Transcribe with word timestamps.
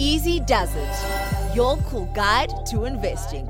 Easy 0.00 0.38
Does 0.38 0.70
It, 0.76 1.56
your 1.56 1.76
cool 1.78 2.06
guide 2.14 2.52
to 2.66 2.84
investing. 2.84 3.46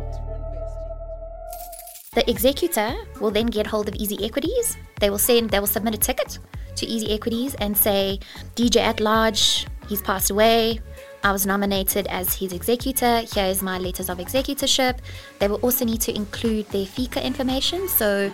The 2.15 2.25
executor 2.27 2.95
will 3.21 3.31
then 3.31 3.49
get 3.49 3.67
hold 3.67 3.87
of 3.87 3.95
Easy 3.97 4.25
Equities. 4.25 4.79
They 4.99 5.11
will 5.11 5.19
send, 5.19 5.51
they 5.51 5.61
will 5.61 5.67
submit 5.67 5.95
a 5.95 5.99
ticket 5.99 6.39
to 6.77 6.87
Easy 6.87 7.13
Equities 7.13 7.55
and 7.57 7.77
say, 7.77 8.21
DJ 8.57 8.77
at 8.77 8.99
large, 8.99 9.67
he's 9.89 10.01
passed 10.01 10.31
away. 10.31 10.81
I 11.23 11.33
was 11.33 11.45
nominated 11.45 12.07
as 12.07 12.33
his 12.33 12.55
executor. 12.55 13.21
Here 13.31 13.45
is 13.45 13.63
my 13.63 13.77
letters 13.79 14.09
of 14.09 14.17
executorship. 14.17 15.01
They 15.41 15.49
will 15.49 15.61
also 15.61 15.85
need 15.85 16.01
to 16.01 16.17
include 16.17 16.67
their 16.71 16.87
FICA 16.87 17.23
information. 17.23 17.89
So 17.89 18.33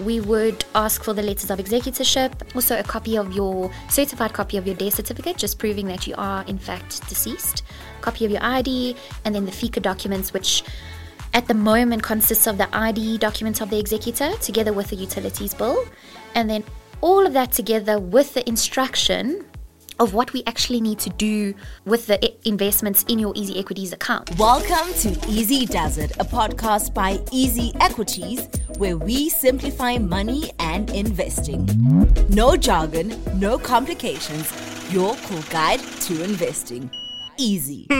we 0.00 0.20
would 0.20 0.64
ask 0.74 1.02
for 1.02 1.12
the 1.12 1.22
letters 1.22 1.50
of 1.50 1.58
executorship, 1.58 2.32
also 2.54 2.78
a 2.78 2.82
copy 2.82 3.16
of 3.16 3.32
your 3.32 3.70
certified 3.88 4.32
copy 4.32 4.56
of 4.56 4.66
your 4.66 4.76
death 4.76 4.94
certificate, 4.94 5.36
just 5.36 5.58
proving 5.58 5.86
that 5.86 6.06
you 6.06 6.14
are 6.16 6.44
in 6.44 6.58
fact 6.58 7.06
deceased, 7.08 7.62
copy 8.00 8.24
of 8.24 8.30
your 8.30 8.42
ID, 8.42 8.96
and 9.24 9.34
then 9.34 9.44
the 9.44 9.52
FICA 9.52 9.80
documents, 9.82 10.32
which 10.32 10.62
at 11.34 11.48
the 11.48 11.54
moment 11.54 12.02
consists 12.02 12.46
of 12.46 12.58
the 12.58 12.68
ID 12.76 13.18
documents 13.18 13.60
of 13.60 13.70
the 13.70 13.78
executor 13.78 14.32
together 14.40 14.72
with 14.72 14.88
the 14.88 14.96
utilities 14.96 15.54
bill, 15.54 15.84
and 16.34 16.48
then 16.48 16.64
all 17.00 17.26
of 17.26 17.32
that 17.32 17.52
together 17.52 17.98
with 17.98 18.34
the 18.34 18.48
instruction 18.48 19.44
of 19.98 20.14
what 20.14 20.32
we 20.32 20.42
actually 20.46 20.80
need 20.80 20.98
to 21.00 21.10
do 21.10 21.54
with 21.84 22.06
the 22.06 22.32
investments 22.48 23.04
in 23.04 23.18
your 23.18 23.32
Easy 23.34 23.58
Equities 23.58 23.92
account. 23.92 24.36
Welcome 24.38 24.92
to 24.94 25.08
Easy 25.28 25.66
Does 25.66 25.98
It, 25.98 26.12
a 26.12 26.24
podcast 26.24 26.94
by 26.94 27.18
Easy 27.32 27.72
Equities, 27.80 28.48
where 28.78 28.96
we 28.96 29.28
simplify 29.28 29.98
money 29.98 30.50
and 30.58 30.90
investing. 30.90 31.66
No 32.28 32.56
jargon, 32.56 33.14
no 33.38 33.58
complications, 33.58 34.52
your 34.92 35.14
cool 35.26 35.42
guide 35.50 35.80
to 35.80 36.22
investing. 36.24 36.90
Easy. 37.38 37.86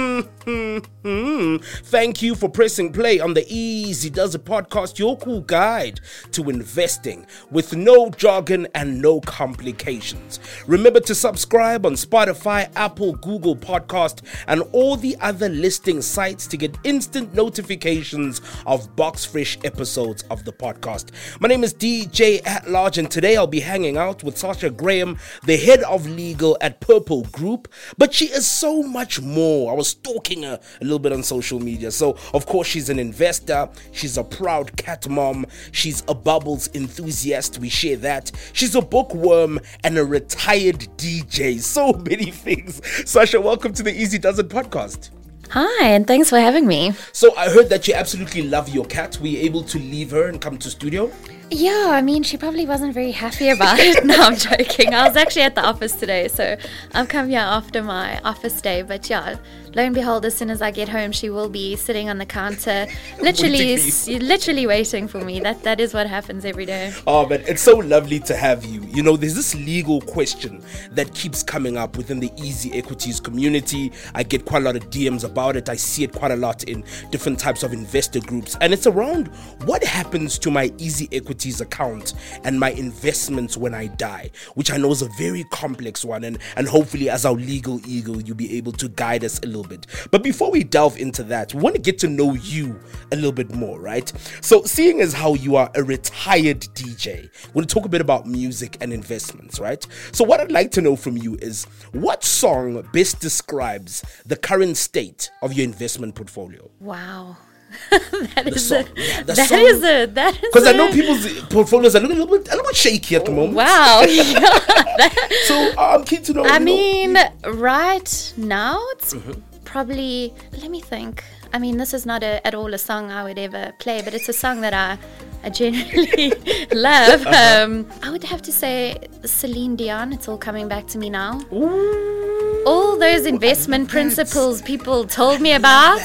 Thank 1.84 2.22
you 2.22 2.34
for 2.34 2.48
pressing 2.48 2.92
play 2.92 3.20
on 3.20 3.34
the 3.34 3.44
Easy 3.48 4.08
Does 4.10 4.34
It 4.34 4.44
podcast, 4.44 4.98
your 4.98 5.16
cool 5.18 5.40
guide 5.42 6.00
to 6.32 6.48
investing 6.48 7.26
with 7.50 7.76
no 7.76 8.10
jargon 8.10 8.66
and 8.74 9.02
no 9.02 9.20
complications. 9.20 10.40
Remember 10.66 11.00
to 11.00 11.14
subscribe 11.14 11.84
on 11.84 11.92
Spotify, 11.92 12.70
Apple, 12.76 13.14
Google 13.14 13.56
Podcast, 13.56 14.22
and 14.46 14.62
all 14.72 14.96
the 14.96 15.16
other 15.20 15.48
listing 15.48 16.00
sites 16.00 16.46
to 16.46 16.56
get 16.56 16.78
instant 16.84 17.34
notifications 17.34 18.40
of 18.66 18.94
box 18.96 19.24
fresh 19.24 19.58
episodes 19.64 20.22
of 20.30 20.44
the 20.44 20.52
podcast. 20.52 21.10
My 21.40 21.48
name 21.48 21.64
is 21.64 21.74
DJ 21.74 22.46
at 22.46 22.70
large, 22.70 22.98
and 22.98 23.10
today 23.10 23.36
I'll 23.36 23.46
be 23.46 23.60
hanging 23.60 23.96
out 23.96 24.22
with 24.22 24.36
Sascha 24.36 24.74
Graham, 24.74 25.18
the 25.44 25.56
head 25.56 25.82
of 25.82 26.06
legal 26.06 26.56
at 26.60 26.80
Purple 26.80 27.24
Group. 27.32 27.68
But 27.98 28.14
she 28.14 28.26
is 28.26 28.46
so 28.46 28.82
much 28.82 29.20
more. 29.26 29.72
I 29.72 29.74
was 29.74 29.88
stalking 29.88 30.44
her 30.44 30.58
a 30.80 30.84
little 30.84 30.98
bit 30.98 31.12
on 31.12 31.22
social 31.22 31.60
media. 31.60 31.90
So, 31.90 32.16
of 32.32 32.46
course, 32.46 32.68
she's 32.68 32.88
an 32.88 32.98
investor. 32.98 33.68
She's 33.92 34.16
a 34.16 34.24
proud 34.24 34.76
cat 34.76 35.08
mom. 35.08 35.46
She's 35.72 36.02
a 36.08 36.14
bubbles 36.14 36.70
enthusiast. 36.74 37.58
We 37.58 37.68
share 37.68 37.96
that. 37.98 38.32
She's 38.52 38.74
a 38.74 38.82
bookworm 38.82 39.60
and 39.84 39.98
a 39.98 40.04
retired 40.04 40.88
DJ. 40.96 41.60
So 41.60 41.92
many 42.08 42.30
things. 42.30 42.80
Sascha, 42.80 43.42
welcome 43.42 43.72
to 43.74 43.82
the 43.82 43.94
Easy 43.94 44.18
Does 44.18 44.38
It 44.38 44.48
podcast. 44.48 45.10
Hi, 45.50 45.88
and 45.88 46.06
thanks 46.06 46.30
for 46.30 46.40
having 46.40 46.66
me. 46.66 46.92
So, 47.12 47.36
I 47.36 47.50
heard 47.50 47.68
that 47.68 47.86
you 47.86 47.94
absolutely 47.94 48.42
love 48.42 48.68
your 48.68 48.84
cat. 48.84 49.18
Were 49.20 49.28
you 49.28 49.38
able 49.38 49.62
to 49.64 49.78
leave 49.78 50.10
her 50.10 50.28
and 50.28 50.40
come 50.40 50.58
to 50.58 50.70
studio? 50.70 51.10
Yeah, 51.50 51.90
I 51.90 52.02
mean, 52.02 52.24
she 52.24 52.36
probably 52.36 52.66
wasn't 52.66 52.92
very 52.92 53.12
happy 53.12 53.48
about 53.50 53.78
it. 53.78 54.04
no, 54.04 54.20
I'm 54.20 54.34
joking. 54.36 54.94
I 54.94 55.06
was 55.06 55.16
actually 55.16 55.42
at 55.42 55.54
the 55.54 55.64
office 55.64 55.94
today, 55.94 56.26
so 56.26 56.56
I've 56.92 57.08
come 57.08 57.28
here 57.28 57.38
after 57.38 57.84
my 57.84 58.20
office 58.22 58.60
day. 58.60 58.82
But 58.82 59.08
yeah, 59.08 59.36
lo 59.72 59.84
and 59.84 59.94
behold, 59.94 60.24
as 60.24 60.36
soon 60.36 60.50
as 60.50 60.60
I 60.60 60.72
get 60.72 60.88
home, 60.88 61.12
she 61.12 61.30
will 61.30 61.48
be 61.48 61.76
sitting 61.76 62.10
on 62.10 62.18
the 62.18 62.26
counter, 62.26 62.88
literally, 63.20 63.78
literally 64.18 64.66
waiting 64.66 65.06
for 65.06 65.20
me. 65.20 65.38
That 65.38 65.62
that 65.62 65.78
is 65.78 65.94
what 65.94 66.08
happens 66.08 66.44
every 66.44 66.66
day. 66.66 66.92
Oh, 67.06 67.24
but 67.24 67.42
it's 67.42 67.62
so 67.62 67.76
lovely 67.76 68.18
to 68.20 68.34
have 68.34 68.64
you. 68.64 68.80
You 68.82 69.04
know, 69.04 69.16
there's 69.16 69.36
this 69.36 69.54
legal 69.54 70.00
question 70.00 70.60
that 70.90 71.14
keeps 71.14 71.44
coming 71.44 71.76
up 71.76 71.96
within 71.96 72.18
the 72.18 72.32
Easy 72.36 72.76
Equities 72.76 73.20
community. 73.20 73.92
I 74.16 74.24
get 74.24 74.46
quite 74.46 74.62
a 74.62 74.64
lot 74.64 74.74
of 74.74 74.90
DMs 74.90 75.22
about 75.22 75.54
it. 75.54 75.68
I 75.68 75.76
see 75.76 76.02
it 76.02 76.12
quite 76.12 76.32
a 76.32 76.36
lot 76.36 76.64
in 76.64 76.82
different 77.12 77.38
types 77.38 77.62
of 77.62 77.72
investor 77.72 78.18
groups, 78.18 78.56
and 78.60 78.72
it's 78.72 78.88
around 78.88 79.28
what 79.64 79.84
happens 79.84 80.40
to 80.40 80.50
my 80.50 80.72
Easy 80.78 81.08
Equities 81.12 81.35
equities 81.36 81.60
account 81.60 82.14
and 82.44 82.58
my 82.58 82.70
investments 82.70 83.58
when 83.58 83.74
I 83.74 83.88
die, 83.88 84.30
which 84.54 84.72
I 84.72 84.78
know 84.78 84.90
is 84.90 85.02
a 85.02 85.08
very 85.18 85.44
complex 85.44 86.02
one. 86.02 86.24
And, 86.24 86.38
and 86.56 86.66
hopefully, 86.66 87.10
as 87.10 87.26
our 87.26 87.34
legal 87.34 87.78
eagle, 87.86 88.22
you'll 88.22 88.36
be 88.36 88.56
able 88.56 88.72
to 88.72 88.88
guide 88.88 89.22
us 89.22 89.38
a 89.40 89.46
little 89.46 89.64
bit. 89.64 89.86
But 90.10 90.22
before 90.22 90.50
we 90.50 90.64
delve 90.64 90.96
into 90.96 91.22
that, 91.24 91.52
we 91.52 91.60
want 91.60 91.76
to 91.76 91.82
get 91.82 91.98
to 91.98 92.08
know 92.08 92.32
you 92.34 92.80
a 93.12 93.16
little 93.16 93.32
bit 93.32 93.54
more, 93.54 93.78
right? 93.78 94.10
So, 94.40 94.62
seeing 94.64 95.02
as 95.02 95.12
how 95.12 95.34
you 95.34 95.56
are 95.56 95.70
a 95.74 95.82
retired 95.82 96.60
DJ, 96.74 97.24
we 97.24 97.52
want 97.52 97.68
to 97.68 97.74
talk 97.74 97.84
a 97.84 97.90
bit 97.90 98.00
about 98.00 98.26
music 98.26 98.78
and 98.80 98.92
investments, 98.92 99.60
right? 99.60 99.86
So, 100.12 100.24
what 100.24 100.40
I'd 100.40 100.52
like 100.52 100.70
to 100.72 100.80
know 100.80 100.96
from 100.96 101.18
you 101.18 101.34
is 101.42 101.64
what 101.92 102.24
song 102.24 102.82
best 102.94 103.20
describes 103.20 104.02
the 104.24 104.36
current 104.36 104.78
state 104.78 105.30
of 105.42 105.52
your 105.52 105.64
investment 105.64 106.14
portfolio? 106.14 106.70
Wow. 106.80 107.36
that 107.90 108.44
is 108.46 108.72
a, 108.72 108.84
yeah, 108.96 109.22
that 109.22 109.48
song. 109.48 109.58
is 109.60 109.82
a 109.82 110.06
that 110.06 110.34
is 110.34 110.40
because 110.40 110.66
I 110.66 110.72
know 110.72 110.90
people's 110.90 111.40
portfolios 111.44 111.94
are 111.94 112.04
a 112.04 112.06
little 112.06 112.26
bit 112.26 112.48
a 112.48 112.50
little 112.50 112.64
bit 112.64 112.76
shaky 112.76 113.16
at 113.16 113.24
the 113.24 113.32
moment. 113.32 113.54
Wow. 113.54 114.04
so 115.46 115.72
I'm 115.78 116.04
keen 116.04 116.22
to 116.22 116.32
know. 116.32 116.44
I 116.44 116.58
mean, 116.58 117.14
know. 117.14 117.28
right 117.46 118.32
now 118.36 118.80
it's 118.92 119.14
mm-hmm. 119.14 119.40
probably. 119.64 120.32
Let 120.52 120.70
me 120.70 120.80
think. 120.80 121.24
I 121.52 121.58
mean, 121.58 121.76
this 121.76 121.94
is 121.94 122.04
not 122.04 122.22
a, 122.22 122.44
at 122.46 122.54
all 122.54 122.74
a 122.74 122.78
song 122.78 123.10
I 123.10 123.22
would 123.24 123.38
ever 123.38 123.72
play, 123.78 124.02
but 124.02 124.14
it's 124.14 124.28
a 124.28 124.32
song 124.32 124.60
that 124.62 124.74
I 124.74 124.98
I 125.44 125.50
genuinely 125.50 126.32
love. 126.72 127.26
Uh-huh. 127.26 127.64
Um, 127.64 127.86
I 128.02 128.10
would 128.10 128.24
have 128.24 128.42
to 128.42 128.52
say 128.52 128.96
Celine 129.24 129.76
Dion. 129.76 130.12
It's 130.12 130.28
all 130.28 130.38
coming 130.38 130.68
back 130.68 130.86
to 130.88 130.98
me 130.98 131.08
now. 131.08 131.40
Ooh, 131.52 132.64
all 132.66 132.98
those 132.98 133.26
investment 133.26 133.88
principles 133.88 134.60
people 134.62 135.04
told 135.06 135.40
me 135.40 135.52
about. 135.52 136.00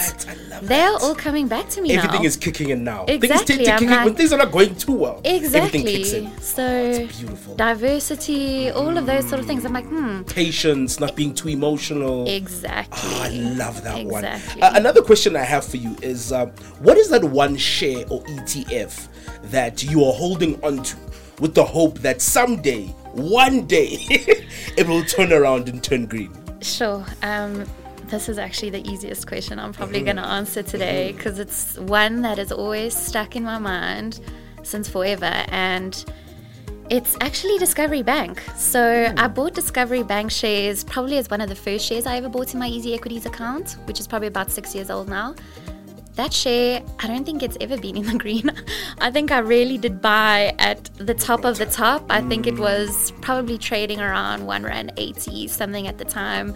They're 0.61 0.91
all 0.91 1.16
coming 1.16 1.47
back 1.47 1.69
to 1.69 1.81
me 1.81 1.94
Everything 1.94 2.22
now. 2.22 2.27
is 2.27 2.38
kicking 2.38 2.69
in 2.69 2.83
now. 2.83 3.05
Exactly. 3.07 3.66
Things 3.66 3.81
like, 3.81 4.05
when 4.05 4.16
things 4.16 4.31
are 4.31 4.38
not 4.38 4.51
going 4.51 4.75
too 4.75 4.94
well. 4.94 5.22
Exactly. 5.23 6.03
So 6.39 6.63
oh, 6.63 6.97
beautiful. 7.07 7.55
diversity, 7.55 8.69
all 8.69 8.97
of 8.97 9.05
those 9.05 9.27
sort 9.27 9.39
of 9.39 9.47
things. 9.47 9.66
I'm 9.66 9.73
like, 9.73 9.88
hmm. 9.88 10.22
Patience, 10.23 10.99
not 10.99 11.16
being 11.16 11.33
too 11.33 11.49
emotional. 11.49 12.27
Exactly. 12.27 12.99
Oh, 13.03 13.22
I 13.23 13.29
love 13.29 13.83
that 13.83 13.99
exactly. 13.99 14.61
one. 14.61 14.72
Uh, 14.73 14.77
another 14.77 15.01
question 15.01 15.35
I 15.35 15.44
have 15.44 15.66
for 15.66 15.77
you 15.77 15.95
is, 16.01 16.31
uh, 16.31 16.45
what 16.79 16.97
is 16.97 17.09
that 17.09 17.23
one 17.23 17.57
share 17.57 18.05
or 18.09 18.22
ETF 18.23 19.07
that 19.45 19.83
you 19.83 20.03
are 20.05 20.13
holding 20.13 20.61
on 20.63 20.83
to 20.83 20.95
with 21.39 21.55
the 21.55 21.66
hope 21.66 21.97
that 21.99 22.22
someday, 22.22 22.85
one 23.13 23.66
day, 23.66 23.97
it 24.78 24.88
will 24.88 25.03
turn 25.03 25.33
around 25.33 25.67
and 25.69 25.83
turn 25.83 26.05
green? 26.05 26.31
Sure. 26.61 27.03
Um, 27.23 27.66
this 28.11 28.29
is 28.29 28.38
actually 28.38 28.69
the 28.69 28.88
easiest 28.88 29.25
question 29.25 29.57
I'm 29.57 29.73
probably 29.73 29.99
mm-hmm. 29.99 30.05
going 30.05 30.16
to 30.17 30.27
answer 30.27 30.61
today 30.61 31.13
because 31.13 31.33
mm-hmm. 31.33 31.41
it's 31.41 31.77
one 31.79 32.22
that 32.22 32.38
is 32.38 32.51
always 32.51 32.95
stuck 32.95 33.35
in 33.35 33.44
my 33.44 33.57
mind 33.57 34.19
since 34.63 34.88
forever. 34.89 35.33
And 35.47 36.05
it's 36.89 37.16
actually 37.22 37.57
Discovery 37.57 38.03
Bank. 38.03 38.44
So 38.55 38.79
mm. 38.79 39.17
I 39.17 39.27
bought 39.29 39.53
Discovery 39.53 40.03
Bank 40.03 40.29
shares 40.29 40.83
probably 40.83 41.17
as 41.17 41.29
one 41.29 41.39
of 41.39 41.47
the 41.47 41.55
first 41.55 41.85
shares 41.85 42.05
I 42.05 42.17
ever 42.17 42.27
bought 42.27 42.53
in 42.53 42.59
my 42.59 42.67
Easy 42.67 42.94
Equities 42.94 43.25
account, 43.25 43.77
which 43.85 43.99
is 43.99 44.07
probably 44.07 44.28
about 44.28 44.51
six 44.51 44.75
years 44.75 44.89
old 44.89 45.07
now. 45.07 45.33
That 46.16 46.33
share, 46.33 46.83
I 46.99 47.07
don't 47.07 47.23
think 47.23 47.41
it's 47.41 47.55
ever 47.61 47.78
been 47.78 47.95
in 47.95 48.05
the 48.05 48.17
green. 48.23 48.51
I 48.99 49.09
think 49.09 49.31
I 49.31 49.39
really 49.39 49.78
did 49.78 50.01
buy 50.01 50.53
at 50.59 50.83
the 50.95 51.13
top 51.13 51.45
of 51.45 51.57
the 51.57 51.66
top. 51.66 52.05
I 52.09 52.22
think 52.22 52.45
it 52.45 52.59
was 52.59 53.13
probably 53.22 53.57
trading 53.57 54.01
around 54.01 54.45
one 54.45 54.63
rand 54.63 54.91
eighty 54.97 55.47
something 55.47 55.88
at 55.88 55.97
the 55.97 56.05
time. 56.05 56.53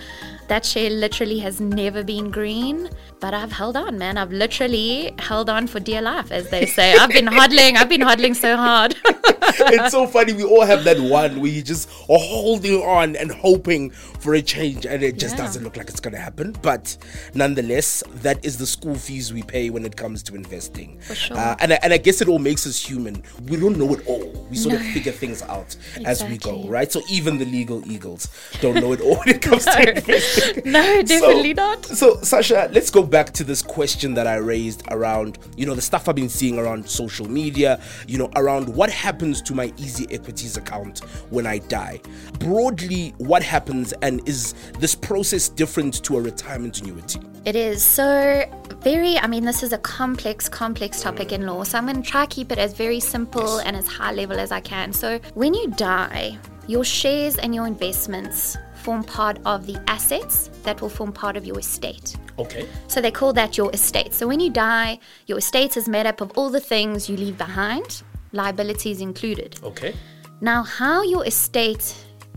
That 0.47 0.63
share 0.63 0.89
literally 0.91 1.39
has 1.39 1.59
never 1.59 2.03
been 2.03 2.29
green, 2.29 2.89
but 3.19 3.33
I've 3.33 3.51
held 3.51 3.75
on, 3.75 3.97
man. 3.97 4.17
I've 4.17 4.31
literally 4.31 5.13
held 5.17 5.49
on 5.49 5.65
for 5.65 5.79
dear 5.79 6.01
life, 6.01 6.31
as 6.31 6.49
they 6.49 6.67
say. 6.67 6.95
I've 6.95 7.09
been 7.09 7.25
hodling. 7.39 7.75
I've 7.75 7.89
been 7.89 8.01
hodling 8.01 8.35
so 8.35 8.55
hard. 8.55 8.95
it's 9.03 9.91
so 9.91 10.05
funny. 10.15 10.33
We 10.33 10.43
all 10.43 10.63
have 10.63 10.83
that 10.83 10.99
one 10.99 11.41
where 11.41 11.49
you 11.49 11.63
just 11.63 11.89
are 12.09 12.19
holding 12.19 12.81
on 12.83 13.15
and 13.15 13.31
hoping 13.31 13.89
for 13.89 14.35
a 14.35 14.41
change, 14.41 14.85
and 14.85 15.01
it 15.01 15.17
just 15.17 15.35
yeah. 15.35 15.45
doesn't 15.45 15.63
look 15.63 15.77
like 15.77 15.89
it's 15.89 15.99
going 15.99 16.13
to 16.13 16.19
happen. 16.19 16.55
But 16.61 16.95
nonetheless, 17.33 18.03
that 18.21 18.43
is 18.45 18.57
the 18.57 18.67
school 18.67 18.95
fees 18.95 19.33
we 19.33 19.41
pay 19.41 19.71
when 19.71 19.83
it 19.83 19.95
comes 19.95 20.21
to 20.23 20.35
investing. 20.35 20.99
For 20.99 21.15
sure. 21.15 21.37
Uh, 21.37 21.55
and, 21.59 21.73
I, 21.73 21.79
and 21.81 21.93
I 21.93 21.97
guess 21.97 22.21
it 22.21 22.27
all 22.27 22.39
makes 22.39 22.67
us 22.67 22.83
human. 22.83 23.23
We 23.47 23.57
don't 23.57 23.77
know 23.77 23.93
it 23.93 24.05
all. 24.05 24.31
We 24.49 24.57
sort 24.57 24.75
no. 24.75 24.79
of 24.79 24.85
figure 24.87 25.11
things 25.11 25.41
out 25.41 25.75
exactly. 25.95 26.05
as 26.05 26.23
we 26.23 26.37
go, 26.37 26.67
right? 26.67 26.91
So 26.91 27.01
even 27.09 27.39
the 27.39 27.45
legal 27.45 27.83
eagles 27.91 28.27
don't 28.61 28.75
know 28.75 28.93
it 28.93 29.01
all 29.01 29.15
when 29.15 29.29
it 29.29 29.41
comes 29.41 29.65
no. 29.65 29.73
to 29.73 29.97
investing. 29.97 30.34
no, 30.65 31.01
definitely 31.01 31.53
not. 31.53 31.85
So, 31.85 32.15
Sascha, 32.17 32.73
let's 32.73 32.89
go 32.89 33.03
back 33.03 33.31
to 33.33 33.43
this 33.43 33.61
question 33.61 34.13
that 34.15 34.27
I 34.27 34.35
raised 34.35 34.83
around, 34.91 35.37
you 35.57 35.65
know, 35.65 35.75
the 35.75 35.81
stuff 35.81 36.09
I've 36.09 36.15
been 36.15 36.29
seeing 36.29 36.57
around 36.59 36.89
social 36.89 37.29
media, 37.29 37.81
you 38.07 38.17
know, 38.17 38.29
around 38.35 38.69
what 38.69 38.89
happens 38.89 39.41
to 39.43 39.53
my 39.53 39.73
Easy 39.77 40.07
Equities 40.11 40.57
account 40.57 40.99
when 41.29 41.45
I 41.45 41.59
die. 41.59 42.01
Broadly, 42.39 43.13
what 43.17 43.43
happens, 43.43 43.93
and 44.01 44.27
is 44.27 44.53
this 44.79 44.95
process 44.95 45.49
different 45.49 46.03
to 46.03 46.17
a 46.17 46.21
retirement 46.21 46.81
annuity? 46.81 47.19
It 47.45 47.55
is 47.55 47.83
so 47.83 48.43
very, 48.81 49.17
I 49.17 49.27
mean, 49.27 49.45
this 49.45 49.63
is 49.63 49.71
a 49.71 49.77
complex, 49.77 50.49
complex 50.49 51.01
topic 51.01 51.31
in 51.31 51.45
law. 51.45 51.63
So 51.63 51.77
I'm 51.77 51.85
going 51.85 52.01
to 52.01 52.07
try 52.07 52.25
keep 52.25 52.51
it 52.51 52.57
as 52.57 52.73
very 52.73 52.99
simple 52.99 53.59
and 53.59 53.75
as 53.75 53.87
high 53.87 54.11
level 54.11 54.39
as 54.39 54.51
I 54.51 54.61
can. 54.61 54.93
So 54.93 55.19
when 55.33 55.53
you 55.53 55.69
die, 55.71 56.37
your 56.67 56.83
shares 56.83 57.37
and 57.37 57.53
your 57.53 57.67
investments 57.67 58.57
form 58.85 59.03
part 59.03 59.37
of 59.45 59.65
the 59.65 59.77
assets 59.87 60.35
that 60.63 60.79
will 60.81 60.93
form 60.97 61.11
part 61.11 61.35
of 61.35 61.43
your 61.49 61.59
estate. 61.59 62.15
Okay. 62.37 62.67
So 62.87 63.01
they 63.01 63.11
call 63.19 63.33
that 63.33 63.57
your 63.57 63.71
estate. 63.79 64.13
So 64.13 64.27
when 64.27 64.39
you 64.39 64.51
die, 64.51 64.99
your 65.25 65.39
estate 65.39 65.75
is 65.75 65.87
made 65.87 66.05
up 66.05 66.21
of 66.21 66.29
all 66.37 66.49
the 66.49 66.59
things 66.59 67.09
you 67.09 67.17
leave 67.17 67.37
behind, 67.37 68.03
liabilities 68.31 69.01
included. 69.01 69.59
Okay. 69.63 69.95
Now, 70.41 70.61
how 70.63 71.01
your 71.01 71.25
estate 71.25 71.85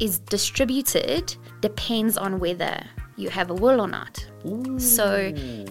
is 0.00 0.20
distributed 0.20 1.36
depends 1.60 2.16
on 2.16 2.38
whether 2.38 2.74
you 3.16 3.28
have 3.28 3.50
a 3.50 3.54
will 3.54 3.80
or 3.80 3.88
not. 3.88 4.14
So 4.78 5.06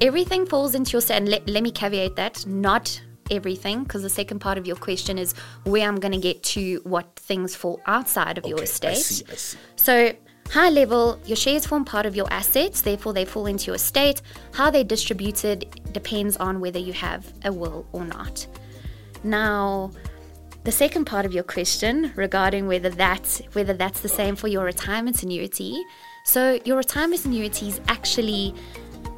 everything 0.01 0.45
falls 0.45 0.75
into 0.75 0.91
your 0.97 1.01
and 1.09 1.27
let, 1.29 1.47
let 1.49 1.63
me 1.63 1.71
caveat 1.71 2.15
that 2.17 2.45
not 2.45 3.01
everything 3.31 3.83
because 3.83 4.03
the 4.03 4.09
second 4.21 4.39
part 4.39 4.57
of 4.57 4.67
your 4.67 4.75
question 4.75 5.17
is 5.17 5.33
where 5.63 5.87
I'm 5.87 5.99
going 5.99 6.11
to 6.11 6.19
get 6.29 6.43
to 6.55 6.81
what 6.83 7.15
things 7.15 7.55
fall 7.55 7.81
outside 7.85 8.37
of 8.37 8.45
your 8.45 8.57
Okay, 8.57 8.65
estate. 8.65 8.89
I 8.89 8.93
see, 8.93 9.25
I 9.31 9.35
see. 9.35 9.57
So, 9.75 10.13
high 10.51 10.69
level, 10.69 11.19
your 11.25 11.35
shares 11.35 11.65
form 11.65 11.85
part 11.85 12.05
of 12.05 12.15
your 12.15 12.31
assets, 12.31 12.81
therefore, 12.81 13.13
they 13.13 13.25
fall 13.25 13.45
into 13.45 13.67
your 13.67 13.75
estate. 13.75 14.21
How 14.53 14.69
they're 14.69 14.83
distributed 14.83 15.81
depends 15.91 16.37
on 16.37 16.59
whether 16.59 16.79
you 16.79 16.93
have 16.93 17.31
a 17.43 17.51
will 17.51 17.85
or 17.91 18.05
not. 18.05 18.47
Now, 19.23 19.91
the 20.63 20.71
second 20.71 21.05
part 21.05 21.25
of 21.25 21.33
your 21.33 21.43
question 21.43 22.11
regarding 22.15 22.67
whether 22.67 22.89
that's 22.89 23.39
whether 23.53 23.73
that's 23.73 24.01
the 24.01 24.09
same 24.09 24.35
for 24.35 24.47
your 24.47 24.65
retirement 24.65 25.23
annuity. 25.23 25.81
So, 26.25 26.59
your 26.65 26.77
retirement 26.77 27.23
annuity 27.25 27.69
is 27.69 27.79
actually 27.87 28.53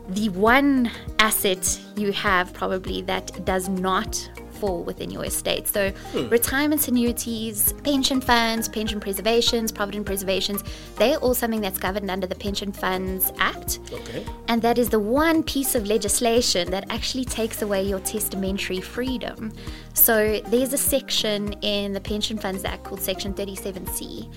the 0.09 0.29
one 0.29 0.91
asset 1.19 1.79
you 1.95 2.11
have 2.11 2.53
probably 2.53 3.01
that 3.03 3.45
does 3.45 3.69
not 3.69 4.29
fall 4.59 4.83
within 4.83 5.09
your 5.09 5.25
estate. 5.25 5.67
So, 5.67 5.91
hmm. 5.91 6.27
retirement 6.29 6.87
annuities, 6.87 7.73
pension 7.83 8.21
funds, 8.21 8.67
pension 8.67 8.99
preservations, 8.99 9.71
provident 9.71 10.05
preservations, 10.05 10.63
they're 10.97 11.17
all 11.17 11.33
something 11.33 11.61
that's 11.61 11.79
governed 11.79 12.11
under 12.11 12.27
the 12.27 12.35
Pension 12.35 12.71
Funds 12.71 13.31
Act. 13.37 13.79
Okay. 13.91 14.25
And 14.47 14.61
that 14.61 14.77
is 14.77 14.89
the 14.89 14.99
one 14.99 15.43
piece 15.43 15.75
of 15.75 15.87
legislation 15.87 16.71
that 16.71 16.85
actually 16.89 17.25
takes 17.25 17.61
away 17.61 17.83
your 17.83 17.99
testamentary 17.99 18.81
freedom. 18.81 19.51
So 19.93 20.39
there's 20.47 20.73
a 20.73 20.77
section 20.77 21.53
in 21.61 21.93
the 21.93 22.01
Pension 22.01 22.37
Funds 22.37 22.65
Act 22.65 22.83
called 22.83 23.01
Section 23.01 23.33
37C. 23.33 24.31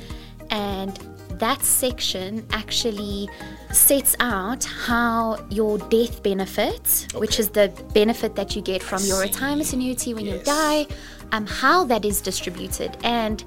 And 0.51 0.99
that 1.39 1.63
section 1.63 2.47
actually 2.53 3.29
sets 3.73 4.15
out 4.21 4.65
how 4.65 5.45
your 5.51 5.79
death 5.79 6.23
benefit, 6.23 7.07
which 7.15 7.39
is 7.41 7.51
the 7.51 7.69
benefit 7.95 8.35
that 8.37 8.55
you 8.55 8.63
get 8.63 8.83
from 8.83 9.03
your 9.05 9.21
retirement 9.21 9.73
annuity 9.73 10.15
when 10.15 10.27
you 10.27 10.39
die, 10.45 10.87
um, 11.33 11.47
how 11.47 11.85
that 11.85 12.05
is 12.05 12.21
distributed. 12.21 12.97
And 13.03 13.45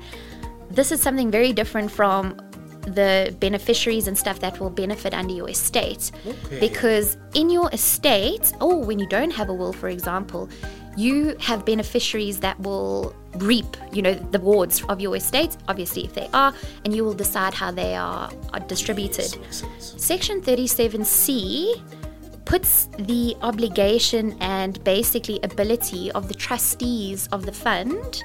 this 0.70 0.92
is 0.92 1.02
something 1.02 1.32
very 1.32 1.54
different 1.54 1.92
from 1.92 2.38
the 2.82 3.36
beneficiaries 3.40 4.08
and 4.08 4.18
stuff 4.18 4.40
that 4.40 4.60
will 4.60 4.70
benefit 4.70 5.14
under 5.14 5.34
your 5.34 5.50
estate. 5.50 6.12
Okay. 6.26 6.60
Because 6.60 7.18
in 7.34 7.50
your 7.50 7.70
estate, 7.72 8.54
or 8.62 8.84
when 8.84 9.00
you 9.00 9.08
don't 9.08 9.32
have 9.32 9.50
a 9.50 9.54
will, 9.54 9.74
for 9.74 9.90
example, 9.90 10.50
you 10.96 11.36
have 11.40 11.66
beneficiaries 11.66 12.40
that 12.40 12.60
will 12.60 13.16
reap, 13.38 13.78
you 13.92 14.02
know, 14.02 14.14
the 14.14 14.40
rewards 14.40 14.84
of 14.84 15.00
your 15.00 15.16
estate, 15.16 15.58
obviously 15.68 16.06
if 16.06 16.14
they 16.14 16.30
are, 16.34 16.54
and 16.84 16.96
you 16.96 17.04
will 17.04 17.14
decide 17.14 17.54
how 17.54 17.72
they 17.72 17.96
are, 17.96 18.30
are 18.54 18.60
distributed. 18.62 19.38
Section 19.80 20.42
37C 20.42 21.82
puts 22.46 22.88
the 23.00 23.36
obligation 23.42 24.38
and 24.40 24.84
basically 24.84 25.40
ability 25.44 26.12
of 26.12 26.28
the 26.28 26.34
trustees 26.34 27.28
of 27.32 27.46
the 27.46 27.52
fund 27.52 28.24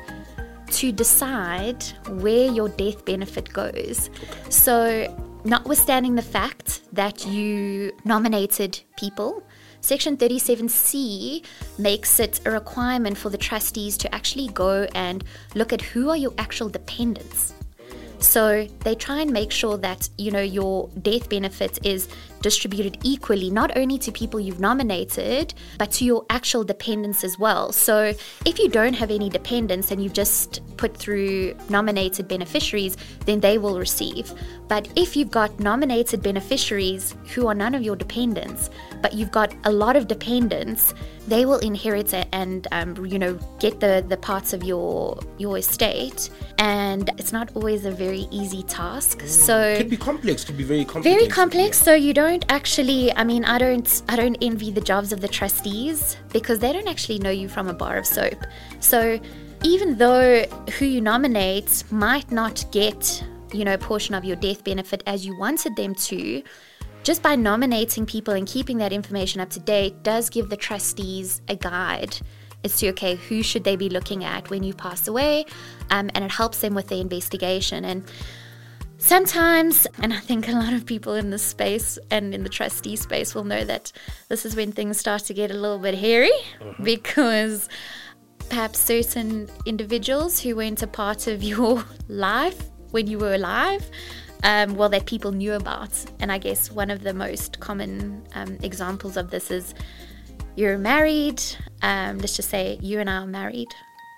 to 0.71 0.93
decide 0.93 1.83
where 2.09 2.51
your 2.51 2.69
death 2.69 3.05
benefit 3.05 3.53
goes. 3.53 4.11
So, 4.51 5.17
notwithstanding 5.45 6.15
the 6.15 6.23
fact 6.23 6.83
that 6.93 7.27
you 7.27 7.93
nominated 8.05 8.81
people, 8.97 9.43
Section 9.83 10.17
37C 10.17 11.45
makes 11.79 12.21
it 12.21 12.41
a 12.45 12.51
requirement 12.51 13.17
for 13.17 13.31
the 13.31 13.39
trustees 13.39 13.97
to 13.99 14.15
actually 14.15 14.49
go 14.49 14.87
and 14.95 15.25
look 15.55 15.73
at 15.73 15.81
who 15.81 16.11
are 16.11 16.17
your 16.17 16.35
actual 16.39 16.69
dependents. 16.69 17.55
So 18.21 18.67
they 18.81 18.95
try 18.95 19.21
and 19.21 19.33
make 19.33 19.51
sure 19.51 19.77
that 19.79 20.09
you 20.19 20.31
know 20.31 20.43
your 20.43 20.89
death 21.03 21.29
benefit 21.29 21.79
is 21.85 22.09
distributed 22.43 22.99
equally, 23.03 23.51
not 23.51 23.77
only 23.77 23.99
to 23.99 24.13
people 24.13 24.41
you've 24.41 24.61
nominated, 24.61 25.55
but 25.79 25.91
to 25.93 26.05
your 26.05 26.25
actual 26.31 26.65
dependents 26.65 27.25
as 27.25 27.39
well. 27.39 27.73
So 27.73 28.15
if 28.47 28.59
you 28.59 28.69
don't 28.69 28.95
have 28.95 29.11
any 29.11 29.29
dependents 29.29 29.91
and 29.91 30.03
you've 30.03 30.13
just 30.13 30.61
put 30.77 30.97
through 30.97 31.55
nominated 31.69 32.29
beneficiaries, 32.29 32.97
then 33.27 33.41
they 33.41 33.59
will 33.59 33.79
receive. 33.79 34.33
But 34.69 34.89
if 34.97 35.17
you've 35.17 35.31
got 35.31 35.59
nominated 35.61 36.23
beneficiaries 36.23 37.15
who 37.35 37.47
are 37.49 37.55
none 37.55 37.75
of 37.75 37.83
your 37.83 37.97
dependents, 37.97 38.71
but 39.03 39.13
you've 39.13 39.33
got 39.33 39.55
a 39.65 39.73
lot 39.73 39.97
of 39.97 40.09
dependents, 40.09 40.95
they 41.27 41.45
will 41.45 41.59
inherit 41.59 42.13
it 42.15 42.29
and 42.33 42.67
um, 42.73 43.07
you 43.07 43.19
know 43.19 43.39
get 43.61 43.79
the 43.79 44.05
the 44.09 44.17
parts 44.17 44.53
of 44.53 44.65
your 44.65 45.19
your 45.39 45.59
estate 45.59 46.31
and 46.59 47.09
it's 47.19 47.33
not 47.33 47.55
always 47.55 47.85
a 47.85 47.91
very 47.91 48.10
easy 48.31 48.63
task. 48.65 49.19
Mm. 49.19 49.29
So 49.29 49.61
it 49.61 49.79
Could 49.79 49.91
be 49.91 49.97
complex, 49.97 50.45
could 50.45 50.57
be 50.57 50.65
very 50.65 50.85
complex. 50.85 51.05
very 51.17 51.29
complex. 51.29 51.79
So 51.79 51.95
you 51.95 52.13
don't 52.15 52.45
actually 52.49 53.13
i 53.17 53.25
mean 53.25 53.45
i 53.45 53.59
don't 53.59 54.03
i 54.09 54.17
don't 54.17 54.37
envy 54.43 54.71
the 54.71 54.81
jobs 54.81 55.13
of 55.13 55.21
the 55.21 55.29
trustees 55.29 56.17
because 56.33 56.59
they 56.59 56.73
don't 56.73 56.89
actually 56.89 57.19
know 57.19 57.31
you 57.31 57.49
from 57.49 57.69
a 57.69 57.75
bar 57.75 57.97
of 57.97 58.07
soap. 58.07 58.45
So 58.81 59.21
even 59.63 59.97
though 59.99 60.45
who 60.79 60.87
you 60.87 61.01
nominate 61.01 61.85
might 61.91 62.31
not 62.31 62.65
get 62.73 63.23
you 63.53 63.65
know 63.65 63.75
a 63.75 63.79
portion 63.79 64.15
of 64.15 64.25
your 64.25 64.37
death 64.37 64.63
benefit 64.65 65.03
as 65.07 65.27
you 65.27 65.37
wanted 65.39 65.75
them 65.77 65.95
to 65.95 66.43
just 67.03 67.23
by 67.23 67.35
nominating 67.35 68.05
people 68.07 68.35
and 68.35 68.47
keeping 68.47 68.79
that 68.79 68.93
information 68.93 69.41
up 69.41 69.51
to 69.51 69.61
date 69.61 70.03
does 70.03 70.29
give 70.31 70.49
the 70.51 70.57
trustees 70.57 71.41
a 71.49 71.57
guide 71.57 72.17
as 72.65 72.77
to 72.79 72.89
okay 72.91 73.17
who 73.17 73.43
should 73.43 73.65
they 73.65 73.77
be 73.77 73.89
looking 73.89 74.25
at 74.25 74.51
when 74.51 74.63
you 74.63 74.75
pass 74.75 75.09
away? 75.09 75.47
Um, 75.91 76.11
and 76.15 76.25
it 76.25 76.31
helps 76.31 76.61
them 76.61 76.75
with 76.75 76.89
the 76.89 77.01
investigation. 77.01 77.85
And 77.85 78.05
sometimes 78.99 79.87
and 80.03 80.13
i 80.13 80.21
think 80.21 80.47
a 80.47 80.53
lot 80.53 80.75
of 80.75 80.85
people 80.85 81.15
in 81.15 81.31
this 81.31 81.43
space 81.43 81.99
and 82.11 82.35
in 82.35 82.43
the 82.43 82.51
trustee 82.51 82.95
space 82.95 83.35
will 83.35 83.45
know 83.45 83.65
that 83.65 83.91
this 84.29 84.45
is 84.45 84.55
when 84.55 84.71
things 84.71 85.01
start 85.01 85.23
to 85.23 85.33
get 85.33 85.51
a 85.51 85.55
little 85.55 85.79
bit 85.79 85.95
hairy 85.95 86.31
because 86.83 87.67
perhaps 88.51 88.79
certain 88.79 89.49
individuals 89.65 90.39
who 90.41 90.55
weren't 90.55 90.83
a 90.83 90.87
part 90.87 91.27
of 91.29 91.43
your 91.43 91.83
life 92.09 92.63
when 92.91 93.07
you 93.07 93.19
were 93.19 93.33
alive 93.33 93.91
um, 94.43 94.77
well, 94.77 94.89
that 94.89 95.07
people 95.07 95.33
knew 95.33 95.55
about. 95.55 95.93
And 96.19 96.33
I 96.33 96.39
guess 96.39 96.71
one 96.71 96.91
of 96.91 97.03
the 97.03 97.13
most 97.13 97.61
common 97.61 98.27
um, 98.35 98.59
examples 98.63 99.17
of 99.17 99.31
this 99.31 99.51
is 99.51 99.75
you're 100.57 100.79
married. 100.79 101.43
Um, 101.83 102.19
let's 102.19 102.37
just 102.37 102.51
say 102.51 102.79
you 102.83 103.01
and 103.01 103.09
I 103.09 103.23
are 103.23 103.27
married. 103.27 103.69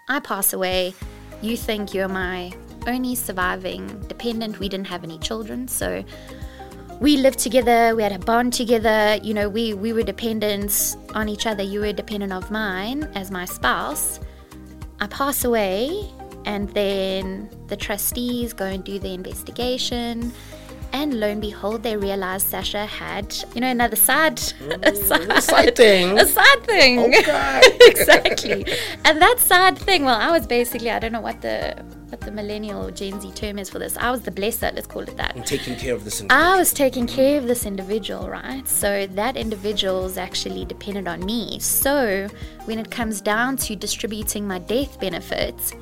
I 0.08 0.20
pass 0.20 0.52
away. 0.52 0.94
You 1.40 1.56
think 1.56 1.94
you're 1.94 2.08
my 2.08 2.52
only 2.86 3.14
surviving 3.14 3.86
dependent. 4.08 4.58
We 4.58 4.68
didn't 4.68 4.88
have 4.88 5.04
any 5.04 5.18
children. 5.18 5.68
So 5.68 6.04
we 7.00 7.16
lived 7.16 7.38
together. 7.38 7.94
We 7.96 8.02
had 8.02 8.12
a 8.12 8.18
bond 8.18 8.52
together. 8.52 9.18
You 9.22 9.34
know, 9.34 9.48
we, 9.48 9.74
we 9.74 9.92
were 9.92 10.02
dependent 10.02 10.96
on 11.14 11.28
each 11.28 11.46
other. 11.46 11.62
You 11.62 11.80
were 11.80 11.92
dependent 11.92 12.32
of 12.32 12.50
mine 12.50 13.10
as 13.14 13.30
my 13.30 13.44
spouse. 13.44 14.20
I 15.00 15.06
pass 15.08 15.44
away 15.44 16.10
and 16.44 16.68
then 16.70 17.48
the 17.68 17.76
trustees 17.76 18.52
go 18.52 18.66
and 18.66 18.82
do 18.84 18.98
the 18.98 19.12
investigation 19.14 20.32
and 20.92 21.18
lo 21.20 21.28
and 21.28 21.40
behold 21.40 21.82
they 21.82 21.96
realized 21.96 22.46
sascha 22.50 22.86
had 22.86 23.34
you 23.54 23.60
know 23.60 23.70
another 23.70 23.96
side 23.96 24.38
a 24.82 24.94
side, 24.94 25.42
side 25.42 25.76
thing. 25.76 26.18
a 26.24 26.26
side 26.26 26.62
thing 26.64 26.98
Okay. 27.00 27.62
exactly 27.80 28.64
and 29.04 29.20
that 29.20 29.38
side 29.38 29.78
thing 29.78 30.04
well 30.04 30.18
i 30.20 30.30
was 30.30 30.46
basically 30.46 30.90
i 30.90 30.98
don't 30.98 31.12
know 31.12 31.20
what 31.20 31.40
the 31.40 31.74
what 32.08 32.20
the 32.20 32.30
millennial 32.30 32.90
gen 32.90 33.20
z 33.20 33.30
term 33.32 33.58
is 33.58 33.70
for 33.70 33.78
this 33.78 33.96
i 33.96 34.10
was 34.10 34.22
the 34.22 34.30
blesser 34.30 34.72
let's 34.74 34.86
call 34.86 35.02
it 35.02 35.16
that 35.16 35.34
I'm 35.34 35.42
taking 35.42 35.76
care 35.76 35.94
of 35.94 36.04
this 36.04 36.20
individual. 36.20 36.52
I 36.52 36.58
was 36.58 36.72
taking 36.72 37.06
mm. 37.06 37.14
care 37.14 37.38
of 37.38 37.46
this 37.46 37.66
individual, 37.66 38.28
right? 38.28 38.66
So 38.68 39.06
that 39.06 39.36
individual 39.36 40.04
is 40.06 40.18
actually 40.18 40.64
dependent 40.64 41.08
on 41.08 41.24
me. 41.24 41.58
So 41.58 42.28
when 42.66 42.78
it 42.78 42.90
comes 42.90 43.20
down 43.20 43.56
to 43.58 43.76
distributing 43.76 44.46
my 44.46 44.58
death 44.58 45.00
benefits, 45.00 45.72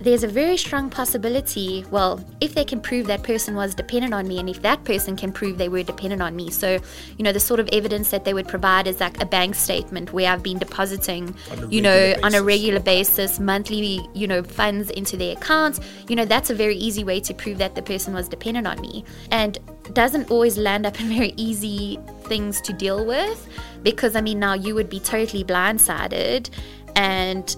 there's 0.00 0.22
a 0.22 0.28
very 0.28 0.56
strong 0.56 0.90
possibility, 0.90 1.84
well, 1.90 2.24
if 2.40 2.54
they 2.54 2.64
can 2.64 2.80
prove 2.80 3.06
that 3.08 3.22
person 3.22 3.54
was 3.56 3.74
dependent 3.74 4.14
on 4.14 4.28
me 4.28 4.38
and 4.38 4.48
if 4.48 4.62
that 4.62 4.84
person 4.84 5.16
can 5.16 5.32
prove 5.32 5.58
they 5.58 5.68
were 5.68 5.82
dependent 5.82 6.22
on 6.22 6.36
me. 6.36 6.50
So, 6.50 6.78
you 7.16 7.24
know, 7.24 7.32
the 7.32 7.40
sort 7.40 7.58
of 7.58 7.68
evidence 7.72 8.10
that 8.10 8.24
they 8.24 8.32
would 8.32 8.46
provide 8.46 8.86
is 8.86 9.00
like 9.00 9.20
a 9.20 9.26
bank 9.26 9.54
statement 9.54 10.12
where 10.12 10.30
I've 10.30 10.42
been 10.42 10.58
depositing, 10.58 11.34
you 11.68 11.80
know, 11.80 12.14
on 12.22 12.34
a 12.34 12.42
regular 12.42 12.80
basis, 12.80 13.40
monthly, 13.40 14.08
you 14.14 14.26
know, 14.26 14.42
funds 14.42 14.90
into 14.90 15.16
their 15.16 15.36
accounts. 15.36 15.80
You 16.08 16.16
know, 16.16 16.24
that's 16.24 16.50
a 16.50 16.54
very 16.54 16.76
easy 16.76 17.02
way 17.02 17.20
to 17.20 17.34
prove 17.34 17.58
that 17.58 17.74
the 17.74 17.82
person 17.82 18.14
was 18.14 18.28
dependent 18.28 18.66
on 18.66 18.80
me. 18.80 19.04
And 19.32 19.58
doesn't 19.94 20.30
always 20.30 20.58
land 20.58 20.86
up 20.86 21.00
in 21.00 21.08
very 21.14 21.34
easy 21.36 21.98
things 22.24 22.60
to 22.60 22.72
deal 22.72 23.04
with 23.04 23.48
because 23.82 24.14
I 24.14 24.20
mean 24.20 24.38
now 24.38 24.52
you 24.52 24.74
would 24.74 24.90
be 24.90 25.00
totally 25.00 25.44
blindsided 25.44 26.50
and 26.98 27.56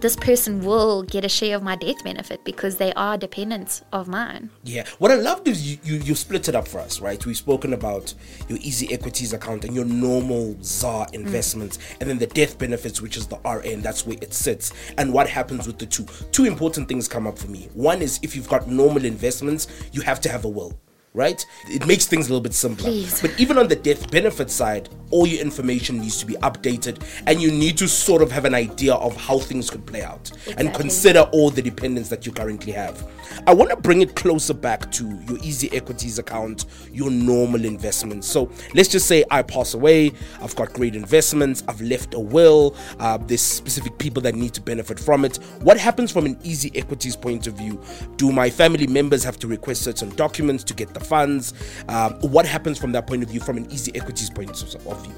this 0.00 0.14
person 0.14 0.64
will 0.64 1.02
get 1.02 1.24
a 1.24 1.28
share 1.28 1.56
of 1.56 1.64
my 1.64 1.74
death 1.74 2.04
benefit 2.04 2.44
because 2.44 2.76
they 2.76 2.92
are 2.92 3.18
dependents 3.18 3.82
of 3.92 4.06
mine. 4.06 4.50
Yeah. 4.62 4.84
What 4.98 5.10
I 5.10 5.16
loved 5.16 5.48
is 5.48 5.68
you, 5.68 5.78
you, 5.82 5.96
you 5.96 6.14
split 6.14 6.48
it 6.48 6.54
up 6.54 6.68
for 6.68 6.78
us, 6.78 7.00
right? 7.00 7.24
We've 7.26 7.36
spoken 7.36 7.72
about 7.72 8.14
your 8.48 8.58
easy 8.62 8.92
equities 8.92 9.32
account 9.32 9.64
and 9.64 9.74
your 9.74 9.84
normal 9.84 10.56
ZAR 10.62 11.08
investments, 11.12 11.78
mm. 11.78 11.96
and 12.00 12.08
then 12.08 12.18
the 12.18 12.28
death 12.28 12.56
benefits, 12.56 13.02
which 13.02 13.16
is 13.16 13.26
the 13.26 13.38
RA, 13.44 13.62
that's 13.78 14.06
where 14.06 14.16
it 14.22 14.32
sits, 14.32 14.72
and 14.96 15.12
what 15.12 15.28
happens 15.28 15.66
with 15.66 15.78
the 15.78 15.86
two. 15.86 16.06
Two 16.30 16.44
important 16.44 16.86
things 16.86 17.08
come 17.08 17.26
up 17.26 17.36
for 17.36 17.48
me. 17.48 17.68
One 17.74 18.00
is 18.00 18.20
if 18.22 18.36
you've 18.36 18.48
got 18.48 18.68
normal 18.68 19.04
investments, 19.04 19.66
you 19.92 20.02
have 20.02 20.20
to 20.20 20.28
have 20.28 20.44
a 20.44 20.48
will 20.48 20.78
right? 21.14 21.44
It 21.66 21.86
makes 21.86 22.06
things 22.06 22.26
a 22.26 22.30
little 22.30 22.42
bit 22.42 22.54
simpler. 22.54 22.90
Please. 22.90 23.20
But 23.20 23.38
even 23.40 23.58
on 23.58 23.68
the 23.68 23.76
death 23.76 24.10
benefit 24.10 24.50
side, 24.50 24.88
all 25.10 25.26
your 25.26 25.40
information 25.40 26.00
needs 26.00 26.18
to 26.18 26.26
be 26.26 26.34
updated 26.34 27.02
and 27.26 27.40
you 27.40 27.50
need 27.50 27.78
to 27.78 27.88
sort 27.88 28.22
of 28.22 28.30
have 28.30 28.44
an 28.44 28.54
idea 28.54 28.94
of 28.94 29.16
how 29.16 29.38
things 29.38 29.70
could 29.70 29.86
play 29.86 30.02
out 30.02 30.30
exactly. 30.30 30.66
and 30.66 30.74
consider 30.74 31.20
all 31.32 31.50
the 31.50 31.62
dependents 31.62 32.08
that 32.10 32.26
you 32.26 32.32
currently 32.32 32.72
have. 32.72 33.08
I 33.46 33.54
want 33.54 33.70
to 33.70 33.76
bring 33.76 34.02
it 34.02 34.16
closer 34.16 34.54
back 34.54 34.90
to 34.92 35.04
your 35.28 35.38
easy 35.42 35.74
equities 35.74 36.18
account, 36.18 36.66
your 36.92 37.10
normal 37.10 37.64
investments. 37.64 38.26
So 38.26 38.50
let's 38.74 38.88
just 38.88 39.06
say 39.06 39.24
I 39.30 39.42
pass 39.42 39.74
away, 39.74 40.12
I've 40.42 40.54
got 40.56 40.72
great 40.72 40.94
investments, 40.94 41.62
I've 41.68 41.80
left 41.80 42.14
a 42.14 42.20
will, 42.20 42.76
uh, 42.98 43.16
there's 43.18 43.42
specific 43.42 43.98
people 43.98 44.22
that 44.22 44.34
need 44.34 44.54
to 44.54 44.60
benefit 44.60 44.98
from 44.98 45.24
it. 45.24 45.36
What 45.60 45.78
happens 45.78 46.12
from 46.12 46.26
an 46.26 46.38
easy 46.42 46.70
equities 46.74 47.16
point 47.16 47.46
of 47.46 47.54
view? 47.54 47.80
Do 48.16 48.30
my 48.32 48.50
family 48.50 48.86
members 48.86 49.24
have 49.24 49.38
to 49.40 49.48
request 49.48 49.82
certain 49.82 50.10
documents 50.10 50.64
to 50.64 50.74
get 50.74 50.92
the 50.98 51.04
funds? 51.04 51.54
Um, 51.88 52.14
what 52.20 52.46
happens 52.46 52.78
from 52.78 52.92
that 52.92 53.06
point 53.06 53.22
of 53.22 53.30
view, 53.30 53.40
from 53.40 53.56
an 53.56 53.70
easy 53.70 53.94
equities 53.94 54.30
point 54.30 54.50
of 54.50 55.04
view? 55.04 55.14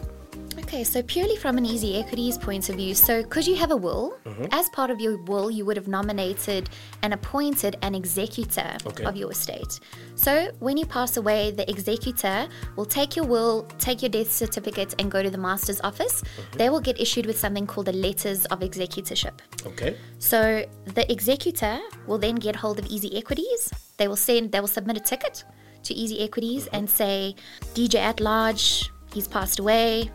Okay, 0.71 0.85
so 0.85 1.03
purely 1.03 1.35
from 1.35 1.59
an 1.59 1.67
easy 1.67 1.99
equities 1.99 2.39
point 2.39 2.69
of 2.69 2.77
view, 2.77 2.95
so 2.95 3.25
could 3.25 3.45
you 3.45 3.57
have 3.57 3.73
a 3.73 3.77
will? 3.77 4.17
Mm-hmm. 4.25 4.47
As 4.53 4.69
part 4.69 4.91
of 4.91 5.01
your 5.01 5.17
will, 5.25 5.51
you 5.51 5.65
would 5.65 5.77
have 5.77 5.89
nominated 5.89 6.71
and 7.03 7.13
appointed 7.13 7.77
an 7.83 7.97
executor 7.97 8.77
okay. 8.87 9.03
of 9.03 9.17
your 9.17 9.33
estate. 9.33 9.81
So 10.15 10.53
when 10.61 10.77
you 10.77 10.87
pass 10.87 11.17
away, 11.17 11.51
the 11.51 11.69
executor 11.69 12.47
will 12.77 12.85
take 12.85 13.17
your 13.17 13.27
will, 13.27 13.65
take 13.79 14.01
your 14.01 14.11
death 14.11 14.31
certificate, 14.31 14.95
and 15.01 15.11
go 15.11 15.25
to 15.25 15.31
the 15.31 15.39
master's 15.39 15.81
office. 15.81 16.23
Mm-hmm. 16.23 16.59
They 16.59 16.69
will 16.71 16.81
get 16.81 17.01
issued 17.01 17.27
with 17.27 17.37
something 17.37 17.67
called 17.67 17.87
the 17.87 17.93
letters 17.93 18.45
of 18.47 18.63
executorship. 18.63 19.43
Okay. 19.67 19.97
So 20.21 20.65
the 20.85 21.11
executor 21.11 21.81
will 22.07 22.19
then 22.19 22.37
get 22.37 22.55
hold 22.55 22.79
of 22.79 22.87
easy 22.87 23.19
equities. 23.19 23.73
They 23.97 24.07
will 24.07 24.15
send, 24.15 24.53
they 24.53 24.61
will 24.61 24.69
submit 24.69 24.99
a 24.99 25.01
ticket 25.01 25.43
to 25.85 25.95
easy 25.95 26.21
equities 26.21 26.67
mm-hmm. 26.67 26.77
and 26.77 26.91
say, 26.91 27.35
DJ 27.75 27.97
at 27.97 28.21
large, 28.21 28.91
he's 29.13 29.29
passed 29.29 29.59
away 29.59 30.11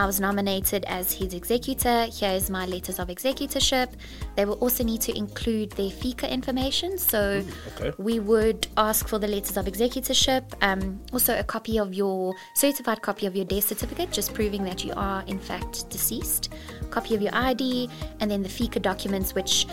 I 0.00 0.06
was 0.06 0.18
nominated 0.18 0.84
as 0.86 1.12
his 1.12 1.34
executor. 1.34 2.04
Here 2.04 2.30
is 2.30 2.48
my 2.48 2.64
letters 2.64 2.98
of 2.98 3.08
executorship. 3.08 3.90
They 4.34 4.46
will 4.46 4.54
also 4.54 4.82
need 4.82 5.02
to 5.02 5.14
include 5.16 5.72
their 5.72 5.90
FICA 5.90 6.30
information. 6.30 6.96
So 6.96 7.44
okay. 7.76 7.92
we 7.98 8.18
would 8.18 8.66
ask 8.78 9.08
for 9.08 9.18
the 9.18 9.28
letters 9.28 9.58
of 9.58 9.66
executorship, 9.66 10.54
um, 10.62 11.00
also 11.12 11.38
a 11.38 11.44
copy 11.44 11.78
of 11.78 11.92
your 11.92 12.34
certified 12.54 13.02
copy 13.02 13.26
of 13.26 13.36
your 13.36 13.44
death 13.44 13.64
certificate, 13.64 14.10
just 14.10 14.32
proving 14.32 14.64
that 14.64 14.84
you 14.84 14.94
are 14.96 15.22
in 15.26 15.38
fact 15.38 15.90
deceased, 15.90 16.50
copy 16.90 17.14
of 17.14 17.20
your 17.20 17.34
ID, 17.34 17.90
and 18.20 18.30
then 18.30 18.42
the 18.42 18.48
FICA 18.48 18.80
documents, 18.80 19.34
which 19.34 19.66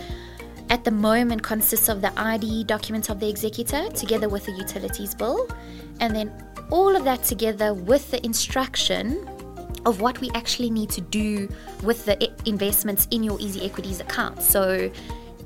at 0.70 0.84
the 0.84 0.90
moment 0.90 1.42
consists 1.42 1.88
of 1.88 2.00
the 2.00 2.12
ID 2.18 2.64
document 2.64 3.10
of 3.10 3.20
the 3.20 3.28
executor 3.28 3.88
together 3.90 4.28
with 4.28 4.44
the 4.46 4.52
utilities 4.52 5.14
bill, 5.14 5.48
and 6.00 6.14
then 6.14 6.32
all 6.70 6.94
of 6.94 7.04
that 7.04 7.22
together 7.24 7.74
with 7.74 8.10
the 8.10 8.24
instruction 8.24 9.26
of 9.86 10.00
what 10.00 10.20
we 10.20 10.30
actually 10.34 10.70
need 10.70 10.90
to 10.90 11.00
do 11.00 11.48
with 11.82 12.04
the 12.04 12.30
investments 12.46 13.08
in 13.10 13.22
your 13.22 13.40
easy 13.40 13.64
equities 13.64 14.00
account. 14.00 14.42
So 14.42 14.90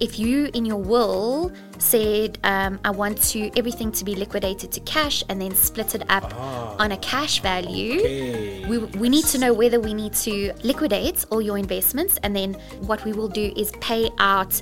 if 0.00 0.19
you 0.19 0.50
in 0.55 0.64
your 0.64 0.79
will 0.79 1.52
said 1.79 2.38
um, 2.43 2.81
i 2.85 2.91
want 2.91 3.23
to 3.23 3.50
everything 3.57 3.93
to 3.93 4.05
be 4.05 4.14
liquidated 4.14 4.73
to 4.73 4.81
cash 4.81 5.23
and 5.29 5.41
then 5.41 5.55
split 5.55 5.95
it 5.95 6.02
up 6.09 6.25
ah, 6.35 6.76
on 6.79 6.93
a 6.93 6.97
cash 6.99 7.41
value 7.41 8.00
okay. 8.00 8.67
we, 8.67 8.79
we 8.79 9.09
need 9.09 9.25
to 9.25 9.38
know 9.38 9.52
whether 9.52 9.79
we 9.79 9.95
need 9.95 10.12
to 10.12 10.52
liquidate 10.64 11.25
all 11.31 11.43
your 11.43 11.59
investments 11.59 12.19
and 12.23 12.35
then 12.35 12.55
what 12.81 13.05
we 13.05 13.12
will 13.12 13.29
do 13.29 13.52
is 13.57 13.71
pay 13.81 14.11
out 14.19 14.61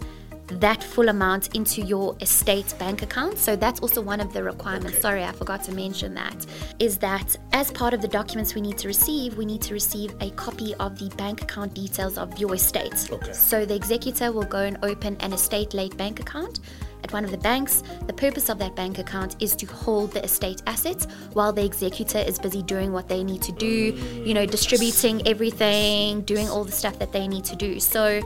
that 0.53 0.83
full 0.83 1.09
amount 1.09 1.55
into 1.55 1.83
your 1.83 2.17
estate 2.21 2.75
bank 2.79 3.03
account. 3.03 3.39
So 3.39 3.57
that's 3.57 3.81
also 3.81 4.01
one 4.01 4.21
of 4.21 4.33
the 4.33 4.43
requirements. 4.43 4.95
Okay. 4.95 5.01
Sorry, 5.01 5.25
I 5.25 5.33
forgot 5.33 5.63
to 5.65 5.73
mention 5.73 6.15
that. 6.15 6.47
Is 6.79 6.99
that 6.99 7.37
as 7.53 7.71
part 7.71 7.95
of 7.95 8.03
the 8.03 8.09
documents 8.09 8.55
we 8.55 8.61
need 8.61 8.79
to 8.79 8.89
receive, 8.89 9.37
we 9.37 9.45
need 9.45 9.63
to 9.63 9.75
receive 9.75 10.15
a 10.21 10.31
copy 10.31 10.75
of 10.77 10.99
the 10.99 11.09
bank 11.17 11.43
account 11.43 11.75
details 11.75 12.19
of 12.19 12.39
your 12.39 12.55
estate. 12.55 13.09
Okay. 13.11 13.33
So 13.33 13.65
the 13.65 13.75
executor 13.75 14.33
will 14.33 14.45
go 14.45 14.61
and 14.61 14.79
open 14.83 15.17
an 15.21 15.33
estate 15.33 15.75
late 15.75 15.97
bank 15.97 16.21
account 16.21 16.61
at 17.05 17.13
one 17.13 17.25
of 17.25 17.31
the 17.31 17.39
banks. 17.39 17.83
The 18.07 18.13
purpose 18.13 18.49
of 18.49 18.59
that 18.59 18.77
bank 18.77 18.99
account 18.99 19.37
is 19.41 19.57
to 19.57 19.67
hold 19.67 20.13
the 20.13 20.23
estate 20.25 20.63
assets 20.67 21.07
while 21.33 21.53
the 21.53 21.65
executor 21.65 22.19
is 22.19 22.39
busy 22.39 22.63
doing 22.63 22.93
what 22.93 23.09
they 23.09 23.25
need 23.25 23.43
to 23.43 23.53
do, 23.53 23.95
you 24.25 24.35
know, 24.35 24.47
distributing 24.47 25.27
everything, 25.27 26.23
doing 26.23 26.49
all 26.49 26.65
the 26.65 26.73
stuff 26.73 26.99
that 26.99 27.13
they 27.13 27.27
need 27.27 27.45
to 27.45 27.57
do. 27.57 27.81
So 27.81 28.21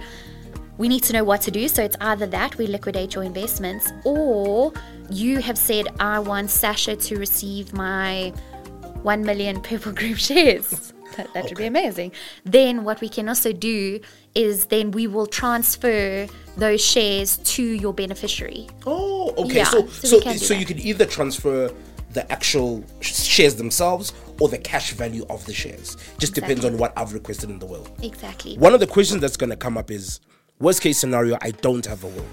we 0.78 0.88
need 0.88 1.02
to 1.04 1.12
know 1.12 1.25
what 1.25 1.40
to 1.43 1.50
do. 1.50 1.69
So 1.69 1.83
it's 1.83 1.97
either 2.00 2.26
that 2.26 2.57
we 2.59 2.66
liquidate 2.66 3.14
your 3.14 3.25
investments, 3.25 3.93
or 4.04 4.73
you 5.11 5.40
have 5.40 5.59
said, 5.59 5.87
I 6.00 6.19
want 6.19 6.49
Sascha 6.49 7.02
to 7.07 7.16
receive 7.16 7.73
my 7.73 8.33
1 9.02 9.23
million 9.23 9.61
Purple 9.61 9.93
Group 10.00 10.19
shares. 10.19 10.93
that, 11.16 11.33
that 11.35 11.45
okay. 11.45 11.49
would 11.50 11.59
be 11.59 11.66
amazing. 11.66 12.12
Then 12.45 12.85
what 12.85 13.00
we 13.00 13.09
can 13.09 13.28
also 13.28 13.52
do 13.52 14.00
is 14.35 14.66
then 14.66 14.90
we 14.90 15.07
will 15.07 15.26
transfer 15.26 16.26
those 16.57 16.85
shares 16.85 17.37
to 17.38 17.62
your 17.62 17.93
beneficiary. 17.93 18.69
Oh, 18.87 19.33
okay. 19.37 19.57
Yeah, 19.57 19.64
so 19.64 19.87
so, 19.87 20.21
so, 20.21 20.33
so 20.33 20.54
you 20.54 20.66
can 20.66 20.78
either 20.78 21.07
transfer 21.07 21.73
the 22.11 22.31
actual 22.31 22.85
shares 23.00 23.57
themselves 23.57 24.12
or 24.40 24.49
the 24.49 24.59
cash 24.59 24.93
value 24.93 25.26
of 25.28 25.45
the 25.47 25.52
shares. 25.52 25.97
Just 26.19 26.33
exactly. 26.33 26.40
depends 26.40 26.64
on 26.64 26.78
what 26.78 26.93
I've 26.97 27.12
requested 27.12 27.50
in 27.50 27.59
the 27.59 27.66
will. 27.66 27.87
Exactly. 28.02 28.57
One 28.57 28.73
of 28.73 28.81
the 28.81 28.87
questions 28.87 29.21
that's 29.21 29.37
going 29.37 29.50
to 29.50 29.57
come 29.57 29.76
up 29.76 29.90
is 29.90 30.21
Worst 30.61 30.83
case 30.83 30.99
scenario, 30.99 31.37
I 31.43 31.51
don't 31.51 31.85
have 31.87 32.05
a 32.05 32.07
will. 32.07 32.27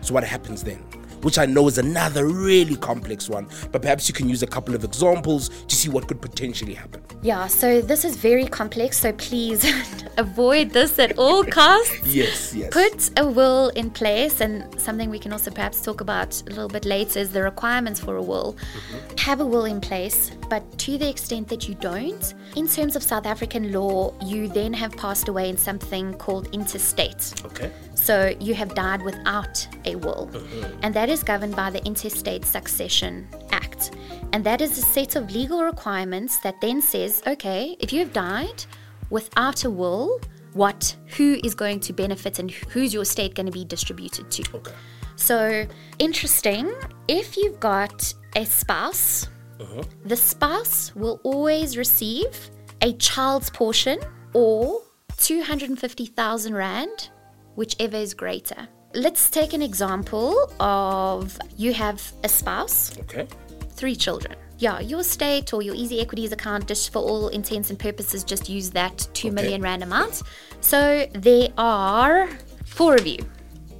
So 0.00 0.12
what 0.12 0.24
happens 0.24 0.64
then? 0.64 0.82
Which 1.22 1.38
I 1.38 1.46
know 1.46 1.68
is 1.68 1.78
another 1.78 2.26
really 2.26 2.76
complex 2.76 3.28
one, 3.28 3.46
but 3.72 3.82
perhaps 3.82 4.08
you 4.08 4.14
can 4.14 4.28
use 4.28 4.42
a 4.42 4.46
couple 4.46 4.74
of 4.74 4.84
examples 4.84 5.48
to 5.48 5.76
see 5.76 5.88
what 5.88 6.08
could 6.08 6.20
potentially 6.20 6.74
happen. 6.74 7.02
Yeah, 7.22 7.46
so 7.46 7.80
this 7.80 8.04
is 8.04 8.16
very 8.16 8.46
complex, 8.46 8.98
so 8.98 9.12
please 9.12 9.64
avoid 10.18 10.70
this 10.70 10.98
at 10.98 11.18
all 11.18 11.44
costs. 11.60 12.06
yes, 12.06 12.54
yes. 12.54 12.72
Put 12.72 13.10
a 13.18 13.26
will 13.26 13.68
in 13.70 13.90
place, 13.90 14.40
and 14.40 14.80
something 14.80 15.10
we 15.10 15.18
can 15.18 15.32
also 15.32 15.50
perhaps 15.50 15.80
talk 15.82 16.00
about 16.00 16.40
a 16.42 16.50
little 16.50 16.68
bit 16.68 16.84
later 16.84 17.18
is 17.20 17.32
the 17.32 17.42
requirements 17.42 18.00
for 18.00 18.16
a 18.16 18.22
will. 18.22 18.54
Mm-hmm. 18.54 19.16
Have 19.18 19.40
a 19.40 19.46
will 19.46 19.64
in 19.64 19.80
place, 19.80 20.30
but 20.48 20.62
to 20.78 20.98
the 20.98 21.08
extent 21.08 21.48
that 21.48 21.68
you 21.68 21.74
don't, 21.74 22.34
in 22.56 22.68
terms 22.68 22.96
of 22.96 23.02
South 23.02 23.26
African 23.26 23.72
law, 23.72 24.12
you 24.24 24.48
then 24.48 24.72
have 24.72 24.92
passed 24.96 25.28
away 25.28 25.48
in 25.48 25.56
something 25.56 26.14
called 26.14 26.48
intestate. 26.52 27.34
Okay. 27.44 27.70
So 28.08 28.34
you 28.40 28.54
have 28.54 28.74
died 28.74 29.02
without 29.02 29.68
a 29.84 29.94
will, 29.94 30.30
mm-hmm. 30.32 30.80
and 30.82 30.94
that 30.94 31.10
is 31.10 31.22
governed 31.22 31.54
by 31.54 31.68
the 31.68 31.86
Intestate 31.86 32.42
Succession 32.42 33.28
Act. 33.50 33.90
And 34.32 34.42
that 34.44 34.62
is 34.62 34.78
a 34.78 34.80
set 34.80 35.14
of 35.14 35.30
legal 35.30 35.62
requirements 35.62 36.38
that 36.38 36.58
then 36.62 36.80
says, 36.80 37.22
okay, 37.26 37.76
if 37.80 37.92
you 37.92 37.98
have 37.98 38.14
died 38.14 38.64
without 39.10 39.66
a 39.66 39.70
will, 39.70 40.22
what 40.54 40.96
who 41.18 41.38
is 41.44 41.54
going 41.54 41.80
to 41.80 41.92
benefit 41.92 42.38
and 42.38 42.50
who's 42.50 42.94
your 42.94 43.02
estate 43.02 43.34
going 43.34 43.44
to 43.44 43.52
be 43.52 43.66
distributed 43.66 44.30
to. 44.30 44.56
Okay. 44.56 44.72
So 45.16 45.66
interesting. 45.98 46.72
If 47.08 47.36
you've 47.36 47.60
got 47.60 48.14
a 48.36 48.46
spouse, 48.46 49.28
uh-huh. 49.60 49.82
the 50.06 50.16
spouse 50.16 50.96
will 50.96 51.20
always 51.24 51.76
receive 51.76 52.50
a 52.80 52.94
child's 52.94 53.50
portion 53.50 53.98
or 54.32 54.80
250,000 55.18 56.54
rand, 56.54 57.10
whichever 57.58 57.96
is 57.96 58.14
greater. 58.14 58.68
Let's 58.94 59.28
take 59.28 59.52
an 59.52 59.62
example 59.62 60.50
of 60.60 61.38
you 61.56 61.74
have 61.74 62.00
a 62.24 62.28
spouse. 62.28 62.98
Okay 63.00 63.28
three 63.78 63.94
children. 63.94 64.34
Yeah, 64.58 64.80
your 64.80 65.04
state 65.04 65.54
or 65.54 65.62
your 65.62 65.74
easy 65.74 66.00
equities 66.00 66.32
account, 66.32 66.66
just 66.66 66.92
for 66.92 66.98
all 66.98 67.28
intents 67.28 67.70
and 67.70 67.78
purposes, 67.78 68.24
just 68.24 68.48
use 68.48 68.70
that 68.70 69.08
two 69.14 69.28
okay. 69.28 69.34
million 69.34 69.62
rand 69.62 69.84
amount. 69.84 70.22
So 70.60 71.06
there 71.12 71.48
are 71.56 72.28
four 72.66 72.96
of 72.96 73.06
you. 73.06 73.18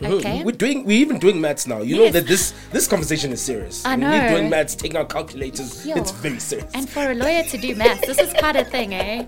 Okay. 0.03 0.43
We're 0.45 0.53
doing. 0.53 0.85
We're 0.85 1.01
even 1.01 1.19
doing 1.19 1.41
maths 1.41 1.67
now. 1.67 1.83
You 1.83 1.97
know 1.97 2.11
that 2.11 2.27
this 2.27 2.55
this 2.71 2.87
conversation 2.87 3.33
is 3.33 3.41
serious. 3.41 3.85
I 3.85 3.97
When 3.97 4.11
We're 4.11 4.29
doing 4.31 4.51
maths, 4.51 4.75
taking 4.75 4.97
out 4.97 5.09
calculators. 5.09 5.85
Yo. 5.85 5.97
It's 5.97 6.11
very 6.13 6.39
serious. 6.39 6.71
And 6.75 6.89
for 6.89 7.11
a 7.11 7.15
lawyer 7.15 7.43
to 7.45 7.59
do 7.59 7.75
maths, 7.75 8.07
this 8.07 8.19
is 8.19 8.33
quite 8.35 8.57
a 8.57 8.65
thing, 8.65 8.95
eh? 8.95 9.25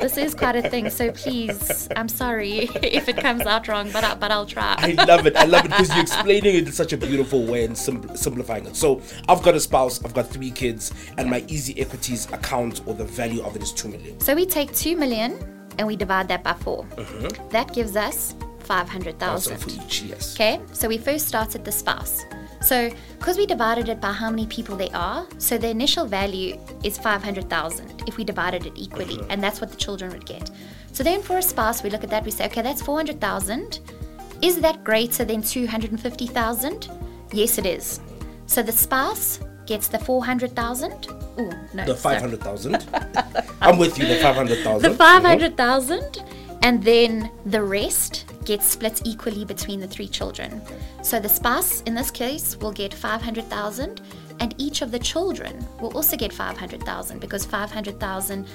This 0.00 0.16
is 0.16 0.34
quite 0.34 0.56
a 0.56 0.68
thing. 0.68 0.90
So 0.90 1.12
please, 1.12 1.88
I'm 1.96 2.08
sorry 2.08 2.68
if 2.82 3.08
it 3.08 3.16
comes 3.16 3.42
out 3.42 3.68
wrong, 3.68 3.90
but 3.92 4.04
I, 4.04 4.14
but 4.14 4.30
I'll 4.30 4.46
try. 4.46 4.74
I 4.78 4.92
love 5.04 5.26
it. 5.26 5.36
I 5.36 5.44
love 5.44 5.64
it 5.64 5.70
because 5.70 5.90
you're 5.90 6.02
explaining 6.02 6.54
it 6.56 6.66
in 6.66 6.72
such 6.72 6.92
a 6.92 6.96
beautiful 6.96 7.44
way 7.44 7.64
and 7.64 7.76
sim- 7.76 8.16
simplifying 8.16 8.66
it. 8.66 8.76
So 8.76 9.00
I've 9.28 9.42
got 9.42 9.54
a 9.54 9.60
spouse, 9.60 10.04
I've 10.04 10.14
got 10.14 10.28
three 10.28 10.50
kids, 10.50 10.92
and 11.16 11.30
my 11.30 11.44
easy 11.48 11.78
equities 11.80 12.26
account 12.32 12.80
or 12.86 12.94
the 12.94 13.04
value 13.04 13.42
of 13.42 13.54
it 13.56 13.62
is 13.62 13.72
two 13.72 13.88
million. 13.88 14.18
So 14.20 14.34
we 14.34 14.46
take 14.46 14.72
two 14.74 14.96
million 14.96 15.38
and 15.78 15.86
we 15.86 15.96
divide 15.96 16.28
that 16.28 16.42
by 16.42 16.52
4 16.54 16.84
That 17.50 17.72
gives 17.72 17.96
us 17.96 18.34
five 18.68 18.88
hundred 18.88 19.14
So 19.14 19.26
thousand. 19.26 19.56
for 19.58 19.70
each, 19.70 20.02
yes. 20.02 20.34
Okay, 20.36 20.60
so 20.72 20.88
we 20.88 20.98
first 20.98 21.26
started 21.26 21.64
the 21.64 21.72
spouse. 21.72 22.24
So, 22.60 22.90
because 23.18 23.36
we 23.36 23.46
divided 23.46 23.88
it 23.88 24.00
by 24.00 24.12
how 24.12 24.30
many 24.30 24.46
people 24.46 24.76
there 24.76 24.94
are, 24.94 25.26
so 25.38 25.56
the 25.58 25.70
initial 25.70 26.06
value 26.06 26.58
is 26.82 26.98
500,000 26.98 28.02
if 28.08 28.16
we 28.16 28.24
divided 28.24 28.66
it 28.66 28.72
equally, 28.76 29.20
and 29.30 29.42
that's 29.42 29.60
what 29.60 29.70
the 29.70 29.76
children 29.76 30.10
would 30.10 30.26
get. 30.26 30.50
So, 30.92 31.04
then 31.04 31.22
for 31.22 31.38
a 31.38 31.42
spouse, 31.42 31.82
we 31.84 31.90
look 31.90 32.02
at 32.02 32.10
that, 32.10 32.24
we 32.24 32.32
say, 32.32 32.46
okay, 32.46 32.62
that's 32.62 32.82
400,000. 32.82 33.78
Is 34.42 34.60
that 34.60 34.82
greater 34.82 35.24
than 35.24 35.40
250,000? 35.40 36.88
Yes, 37.32 37.58
it 37.58 37.66
is. 37.66 38.00
So, 38.46 38.62
the 38.62 38.72
spouse 38.72 39.38
gets 39.66 39.86
the 39.88 39.98
400,000. 39.98 41.06
Oh, 41.38 41.52
no. 41.74 41.84
The 41.84 41.94
five 41.94 42.20
hundred 42.20 42.40
thousand. 42.40 42.84
I'm 43.60 43.78
with 43.78 43.96
you. 43.98 44.06
The 44.08 44.16
five 44.16 44.34
hundred 44.34 44.64
thousand. 44.64 44.90
The 44.90 44.96
500,000 44.96 46.24
and 46.62 46.82
then 46.82 47.30
the 47.46 47.62
rest 47.62 48.24
gets 48.48 48.66
split 48.66 49.02
equally 49.04 49.44
between 49.44 49.78
the 49.78 49.86
three 49.86 50.08
children. 50.08 50.62
So 51.02 51.20
the 51.20 51.28
spouse 51.28 51.82
in 51.82 51.94
this 51.94 52.10
case 52.10 52.56
will 52.56 52.72
get 52.72 52.94
500,000 52.94 54.00
and 54.40 54.54
each 54.56 54.80
of 54.80 54.90
the 54.90 54.98
children 54.98 55.66
will 55.82 55.94
also 55.94 56.16
get 56.16 56.32
500,000 56.32 57.20
because 57.20 57.44
500,000 57.44 58.46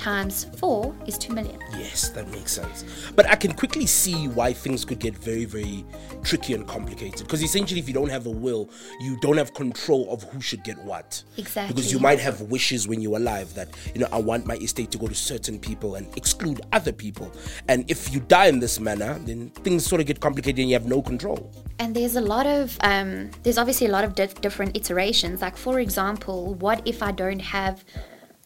times 0.00 0.46
4 0.56 0.94
is 1.06 1.18
2 1.18 1.34
million. 1.34 1.60
Yes, 1.78 2.08
that 2.10 2.28
makes 2.30 2.52
sense. 2.52 2.84
But 3.14 3.28
I 3.28 3.36
can 3.36 3.52
quickly 3.52 3.86
see 3.86 4.28
why 4.28 4.52
things 4.52 4.84
could 4.84 4.98
get 4.98 5.14
very, 5.14 5.44
very 5.44 5.84
tricky 6.22 6.54
and 6.54 6.66
complicated. 6.66 7.20
Because 7.20 7.42
essentially, 7.42 7.80
if 7.80 7.86
you 7.86 7.92
don't 7.92 8.08
have 8.08 8.26
a 8.26 8.30
will, 8.30 8.70
you 9.00 9.18
don't 9.20 9.36
have 9.36 9.52
control 9.52 10.10
of 10.10 10.22
who 10.24 10.40
should 10.40 10.64
get 10.64 10.78
what. 10.84 11.22
Exactly. 11.36 11.74
Because 11.74 11.92
you 11.92 11.98
might 11.98 12.18
have 12.18 12.40
wishes 12.42 12.88
when 12.88 13.02
you're 13.02 13.18
alive 13.18 13.52
that, 13.54 13.68
you 13.94 14.00
know, 14.00 14.08
I 14.10 14.18
want 14.18 14.46
my 14.46 14.56
estate 14.56 14.90
to 14.92 14.98
go 14.98 15.06
to 15.06 15.14
certain 15.14 15.58
people 15.58 15.96
and 15.96 16.06
exclude 16.16 16.62
other 16.72 16.92
people. 16.92 17.30
And 17.68 17.88
if 17.90 18.12
you 18.12 18.20
die 18.20 18.46
in 18.46 18.58
this 18.58 18.80
manner, 18.80 19.18
then 19.26 19.50
things 19.50 19.84
sort 19.84 20.00
of 20.00 20.06
get 20.06 20.20
complicated 20.20 20.60
and 20.60 20.70
you 20.70 20.74
have 20.74 20.86
no 20.86 21.02
control. 21.02 21.50
And 21.78 21.94
there's 21.94 22.16
a 22.16 22.20
lot 22.20 22.46
of, 22.46 22.76
um, 22.80 23.30
there's 23.42 23.58
obviously 23.58 23.86
a 23.86 23.90
lot 23.90 24.04
of 24.04 24.14
di- 24.14 24.26
different 24.40 24.76
iterations. 24.76 25.42
Like, 25.42 25.56
for 25.56 25.78
example, 25.80 26.54
what 26.54 26.80
if 26.86 27.02
I 27.02 27.12
don't 27.12 27.40
have 27.40 27.84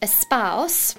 a 0.01 0.07
spouse 0.07 0.95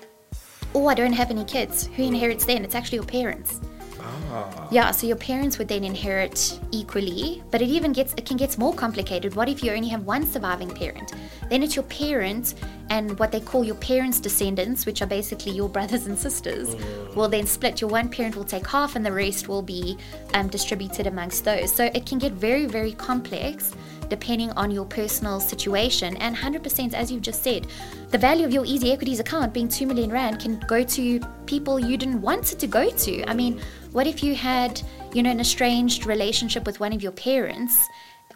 or 0.77 0.91
I 0.91 0.95
don't 0.95 1.15
have 1.15 1.31
any 1.31 1.45
kids? 1.45 1.89
Who 1.97 2.03
inherits 2.03 2.45
then? 2.45 2.63
It's 2.63 2.75
actually 2.75 2.97
your 2.97 3.07
parents. 3.07 3.61
Ah. 3.99 4.69
Yeah, 4.71 4.91
so 4.91 5.07
your 5.07 5.17
parents 5.17 5.59
would 5.59 5.69
then 5.69 5.85
inherit 5.85 6.61
equally, 6.71 7.43
but 7.51 7.63
it 7.63 7.69
even 7.69 7.93
gets 7.93 8.13
it 8.15 8.27
can 8.27 8.37
get 8.37 8.59
more 8.59 8.75
complicated. 8.75 9.35
What 9.35 9.49
if 9.49 9.63
you 9.65 9.73
only 9.73 9.89
have 9.89 10.05
one 10.05 10.27
surviving 10.27 10.69
parent? 10.69 11.15
Then 11.49 11.63
it's 11.63 11.77
your 11.77 11.85
parents 11.85 12.55
and 12.91 13.19
what 13.19 13.33
they 13.33 13.41
call 13.41 13.65
your 13.65 13.77
parents' 13.77 14.21
descendants, 14.21 14.85
which 14.85 15.01
are 15.01 15.07
basically 15.07 15.53
your 15.53 15.69
brothers 15.69 16.07
and 16.07 16.19
sisters, 16.19 16.77
will 17.15 17.29
then 17.29 17.47
split. 17.47 17.81
Your 17.81 17.91
one 17.91 18.09
parent 18.09 18.37
will 18.37 18.45
take 18.45 18.67
half, 18.67 18.97
and 18.97 19.05
the 19.05 19.13
rest 19.13 19.49
will 19.49 19.63
be 19.63 19.97
um, 20.35 20.49
distributed 20.49 21.07
amongst 21.07 21.45
those. 21.45 21.73
So 21.73 21.85
it 21.85 22.05
can 22.05 22.19
get 22.19 22.33
very, 22.33 22.67
very 22.67 22.93
complex 22.93 23.73
depending 24.09 24.51
on 24.53 24.71
your 24.71 24.85
personal 24.85 25.41
situation. 25.41 26.17
And 26.17 26.37
100%, 26.37 26.95
as 26.95 27.11
you've 27.11 27.23
just 27.23 27.43
said, 27.43 27.67
the 28.11 28.19
value 28.19 28.45
of 28.45 28.53
your 28.53 28.65
Easy 28.65 28.93
Equities 28.93 29.21
account 29.21 29.53
being 29.53 29.69
2 29.69 29.87
million 29.87 30.11
Rand 30.11 30.41
can 30.41 30.59
go 30.69 30.83
to 30.83 31.21
people 31.47 31.79
you 31.79 31.97
didn't 31.97 32.21
want 32.21 32.53
it 32.53 32.59
to 32.59 32.67
go 32.67 32.91
to. 32.91 33.29
I 33.29 33.35
mean, 33.35 33.61
what 33.93 34.07
if 34.07 34.23
you 34.23 34.35
had, 34.35 34.81
you 35.13 35.23
know, 35.23 35.31
an 35.31 35.41
estranged 35.41 36.07
relationship 36.07 36.67
with 36.67 36.81
one 36.81 36.93
of 36.93 37.03
your 37.03 37.13
parents? 37.13 37.89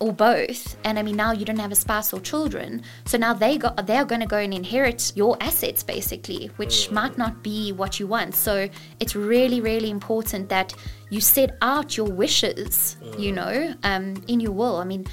Or 0.03 0.15
both, 0.15 0.79
and 0.85 0.99
I 0.99 1.03
mean 1.03 1.15
now 1.15 1.33
you 1.33 1.45
don't 1.45 1.59
have 1.59 1.73
a 1.73 1.75
spouse 1.75 2.15
or 2.15 2.21
children, 2.21 2.83
so 3.05 3.19
now 3.19 3.35
they 3.35 3.59
go 3.59 3.69
they're 3.85 4.07
going 4.07 4.23
to 4.23 4.27
go 4.27 4.39
and 4.39 4.55
inherit 4.55 5.13
your 5.15 5.37
assets 5.43 5.83
basically, 5.83 6.47
which 6.57 6.91
might 6.91 7.19
not 7.19 7.43
be 7.43 7.73
what 7.73 8.01
you 8.01 8.07
want. 8.07 8.35
So 8.35 8.71
it's 8.99 9.15
really 9.15 9.61
really 9.61 9.91
important 9.91 10.49
that 10.49 10.73
you 11.11 11.21
set 11.21 11.59
out 11.61 11.99
your 11.99 12.07
wishes, 12.07 12.97
you 13.19 13.33
know, 13.33 13.75
um, 13.83 14.25
in 14.27 14.41
your 14.41 14.53
will. 14.53 14.77
I 14.77 14.85
mean, 14.85 15.05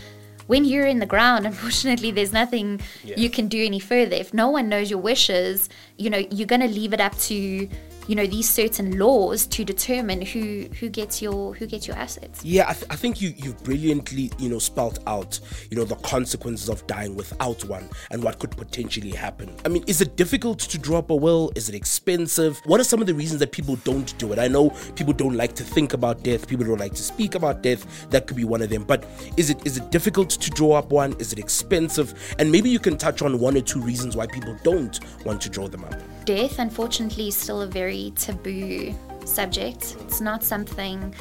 when 0.47 0.65
you're 0.65 0.87
in 0.87 0.99
the 0.99 1.05
ground, 1.05 1.45
unfortunately, 1.51 2.11
there's 2.11 2.33
nothing 2.33 2.81
you 3.03 3.29
can 3.29 3.47
do 3.47 3.63
any 3.63 3.79
further. 3.79 4.15
If 4.15 4.33
no 4.33 4.49
one 4.49 4.69
knows 4.69 4.89
your 4.89 4.99
wishes, 4.99 5.69
you 5.97 6.09
know, 6.09 6.17
you're 6.31 6.47
going 6.47 6.61
to 6.61 6.67
leave 6.67 6.93
it 6.93 6.99
up 6.99 7.17
to, 7.19 7.69
you 8.07 8.15
know, 8.15 8.25
these 8.25 8.49
certain 8.49 8.97
laws 8.97 9.45
to 9.47 9.63
determine 9.63 10.21
who 10.21 10.67
who 10.79 10.89
gets 10.89 11.21
your 11.21 11.53
who 11.53 11.67
gets 11.67 11.87
your 11.87 11.97
assets. 11.97 12.43
Yeah, 12.43 12.69
I, 12.69 12.73
th- 12.73 12.85
I 12.89 12.95
think 12.95 13.21
you 13.21 13.33
you've 13.35 13.61
brilliantly 13.63 14.31
you 14.39 14.49
know 14.49 14.59
spelt 14.59 14.99
out 15.07 15.39
you 15.69 15.77
know 15.77 15.83
the 15.83 15.95
consequences 15.97 16.69
of 16.69 16.85
dying 16.87 17.15
without 17.15 17.63
one 17.65 17.87
and 18.11 18.23
what 18.23 18.39
could 18.39 18.51
potentially 18.51 19.11
happen. 19.11 19.53
I 19.65 19.69
mean, 19.69 19.83
is 19.87 20.01
it 20.01 20.15
difficult 20.15 20.59
to 20.59 20.77
draw 20.77 20.99
up 20.99 21.09
a 21.09 21.15
will? 21.15 21.51
Is 21.55 21.69
it 21.69 21.75
expensive? 21.75 22.59
What 22.65 22.79
are 22.79 22.85
some 22.85 23.01
of 23.01 23.07
the 23.07 23.13
reasons 23.13 23.39
that 23.39 23.51
people 23.51 23.75
don't 23.77 24.17
do 24.17 24.31
it? 24.31 24.39
I 24.39 24.47
know 24.47 24.69
people 24.95 25.13
don't 25.13 25.35
like 25.35 25.53
to 25.55 25.63
think 25.63 25.93
about 25.93 26.23
death. 26.23 26.47
People 26.47 26.65
don't 26.65 26.79
like 26.79 26.93
to 26.93 27.03
speak 27.03 27.35
about 27.35 27.61
death. 27.61 28.09
That 28.09 28.27
could 28.27 28.37
be 28.37 28.45
one 28.45 28.61
of 28.61 28.69
them. 28.69 28.83
But 28.83 29.05
is 29.35 29.49
it 29.49 29.65
is 29.65 29.77
it 29.77 29.91
difficult 29.91 30.29
to 30.29 30.49
draw 30.49 30.73
up 30.73 30.91
one? 30.91 31.13
Is 31.19 31.33
it 31.33 31.39
expensive? 31.39 32.35
And 32.39 32.51
maybe 32.51 32.69
you 32.69 32.79
can 32.79 32.97
touch 32.97 33.21
on 33.21 33.39
one 33.39 33.57
or 33.57 33.61
two 33.61 33.81
reasons 33.81 34.15
why 34.15 34.27
people 34.27 34.57
don't 34.63 34.99
want 35.25 35.41
to 35.41 35.49
draw 35.49 35.67
them 35.67 35.83
up. 35.83 35.95
Death, 36.27 36.59
unfortunately, 36.59 37.29
is 37.29 37.37
still 37.37 37.61
a 37.61 37.67
very 37.67 38.11
taboo 38.17 38.93
subject. 39.23 39.95
It's 40.01 40.19
not 40.19 40.43
something 40.43 41.15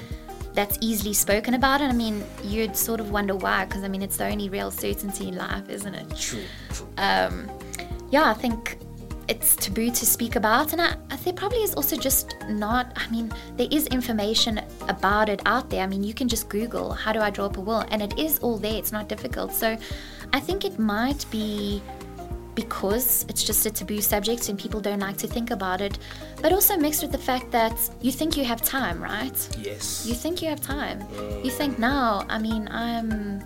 that's 0.53 0.77
easily 0.81 1.15
spoken 1.15 1.55
about, 1.55 1.81
and 1.81 1.93
I 1.93 1.95
mean, 1.95 2.25
you'd 2.43 2.77
sort 2.77 2.99
of 2.99 3.13
wonder 3.13 3.37
why, 3.37 3.67
because 3.67 3.85
I 3.85 3.89
mean, 3.89 4.03
it's 4.03 4.17
the 4.17 4.27
only 4.27 4.49
real 4.49 4.73
certainty 4.73 5.29
in 5.29 5.37
life, 5.37 5.69
isn't 5.71 5.95
it? 5.95 6.17
True. 6.17 6.43
True. 6.73 6.89
um, 6.99 7.49
yeah, 8.11 8.25
I 8.29 8.35
think 8.35 8.79
it's 9.29 9.55
taboo 9.55 9.93
to 9.93 10.05
speak 10.05 10.35
about, 10.35 10.73
and 10.73 10.83
I, 10.83 10.97
I 11.11 11.17
think 11.17 11.37
probably 11.37 11.63
is 11.63 11.75
also 11.75 11.97
just 11.97 12.35
not. 12.49 12.93
I 12.97 13.09
mean, 13.09 13.33
there 13.57 13.69
is 13.71 13.87
information 13.89 14.61
about 14.89 15.29
it 15.29 15.41
out 15.47 15.71
there. 15.71 15.85
I 15.85 15.87
mean, 15.87 16.03
you 16.03 16.15
can 16.15 16.27
just 16.27 16.49
Google 16.49 16.93
how 16.93 17.13
do 17.13 17.21
I 17.21 17.31
draw 17.31 17.47
up 17.47 17.59
a 17.59 17.61
will, 17.61 17.85
and 17.93 18.03
it 18.03 18.19
is 18.19 18.41
all 18.41 18.59
there. 18.59 18.75
It's 18.75 18.91
not 18.91 19.09
difficult. 19.09 19.53
So, 19.53 19.79
I 20.33 20.41
think 20.41 20.65
it 20.65 20.81
might 20.81 21.25
be 21.31 21.81
because 22.57 23.25
it's 23.29 23.45
just 23.45 23.65
a 23.67 23.71
taboo 23.71 24.01
subject 24.01 24.49
and 24.49 24.59
people 24.59 24.81
don't 24.81 24.99
like 24.99 25.19
to 25.19 25.29
think 25.29 25.53
about 25.53 25.81
it, 25.81 25.99
but 26.43 26.53
also 26.53 26.77
mixed 26.77 27.03
with 27.03 27.13
the 27.13 27.19
fact 27.19 27.53
that 27.53 27.79
you 28.01 28.11
think 28.11 28.37
you 28.37 28.45
have 28.45 28.61
time, 28.63 29.01
right? 29.01 29.39
Yes. 29.61 30.05
You 30.09 30.15
think 30.15 30.43
you 30.43 30.49
have 30.49 30.61
time. 30.61 31.07
You 31.45 31.51
think 31.51 31.79
now, 31.79 32.25
I 32.29 32.39
mean, 32.39 32.67
I'm 32.73 33.45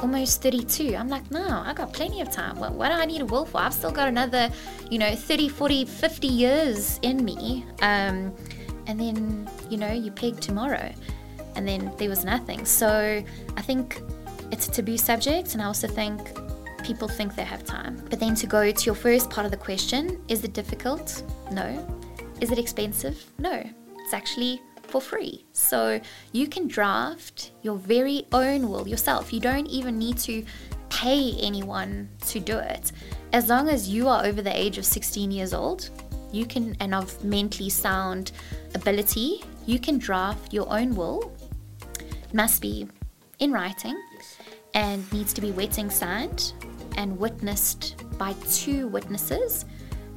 almost 0.00 0.40
32. 0.40 0.94
I'm 0.96 1.08
like, 1.08 1.28
no, 1.30 1.62
I 1.66 1.74
got 1.74 1.92
plenty 1.92 2.20
of 2.20 2.30
time. 2.30 2.58
What, 2.58 2.72
what 2.72 2.88
do 2.88 2.94
I 2.94 3.04
need 3.04 3.20
a 3.20 3.26
will 3.26 3.44
for? 3.44 3.58
I've 3.58 3.74
still 3.74 3.90
got 3.90 4.08
another, 4.08 4.48
you 4.90 4.98
know, 4.98 5.14
30, 5.14 5.48
40, 5.48 5.84
50 5.84 6.26
years 6.26 6.98
in 7.02 7.24
me. 7.24 7.66
Um, 7.82 8.32
and 8.86 9.00
then, 9.00 9.50
you 9.68 9.76
know, 9.76 9.92
you 9.92 10.10
peg 10.10 10.40
tomorrow. 10.40 10.92
And 11.56 11.66
then 11.66 11.92
there 11.98 12.08
was 12.08 12.24
nothing. 12.24 12.64
So 12.64 13.22
I 13.56 13.62
think 13.62 14.00
it's 14.52 14.68
a 14.68 14.70
taboo 14.70 14.98
subject. 14.98 15.54
And 15.54 15.62
I 15.62 15.66
also 15.66 15.88
think 15.88 16.20
people 16.84 17.08
think 17.08 17.34
they 17.34 17.44
have 17.44 17.64
time. 17.64 18.02
But 18.10 18.20
then 18.20 18.34
to 18.36 18.46
go 18.46 18.70
to 18.70 18.84
your 18.84 18.94
first 18.94 19.30
part 19.30 19.44
of 19.44 19.50
the 19.50 19.56
question 19.56 20.20
is 20.28 20.44
it 20.44 20.52
difficult? 20.52 21.22
No. 21.50 21.66
Is 22.40 22.50
it 22.50 22.58
expensive? 22.58 23.24
No. 23.38 23.64
It's 23.98 24.12
actually 24.12 24.60
for 24.82 25.00
free. 25.00 25.44
So 25.52 26.00
you 26.32 26.46
can 26.46 26.68
draft 26.68 27.52
your 27.62 27.76
very 27.76 28.26
own 28.32 28.68
will 28.68 28.86
yourself. 28.86 29.32
You 29.32 29.40
don't 29.40 29.66
even 29.66 29.98
need 29.98 30.18
to 30.18 30.44
pay 30.90 31.36
anyone 31.40 32.08
to 32.26 32.38
do 32.38 32.58
it. 32.58 32.92
As 33.32 33.48
long 33.48 33.68
as 33.68 33.88
you 33.88 34.06
are 34.08 34.24
over 34.24 34.42
the 34.42 34.56
age 34.56 34.78
of 34.78 34.84
16 34.84 35.30
years 35.30 35.54
old, 35.54 35.90
you 36.30 36.46
can, 36.46 36.76
and 36.80 36.94
of 36.94 37.24
mentally 37.24 37.70
sound 37.70 38.32
ability, 38.74 39.42
you 39.66 39.78
can 39.78 39.98
draft 39.98 40.52
your 40.52 40.70
own 40.72 40.94
will. 40.94 41.32
It 41.98 42.34
must 42.34 42.60
be 42.60 42.86
in 43.38 43.52
writing 43.52 44.00
and 44.74 45.10
needs 45.12 45.32
to 45.32 45.40
be 45.40 45.50
wet 45.52 45.78
ink 45.78 45.92
signed 45.92 46.52
and 46.96 47.18
witnessed 47.18 47.96
by 48.18 48.32
two 48.50 48.88
witnesses 48.88 49.64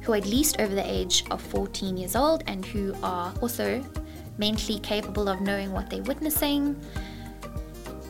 who 0.00 0.12
are 0.12 0.16
at 0.16 0.26
least 0.26 0.60
over 0.60 0.74
the 0.74 0.90
age 0.90 1.24
of 1.30 1.40
14 1.40 1.96
years 1.96 2.16
old 2.16 2.42
and 2.46 2.64
who 2.64 2.94
are 3.02 3.32
also 3.42 3.84
mentally 4.38 4.78
capable 4.80 5.28
of 5.28 5.40
knowing 5.40 5.72
what 5.72 5.90
they're 5.90 6.02
witnessing. 6.02 6.80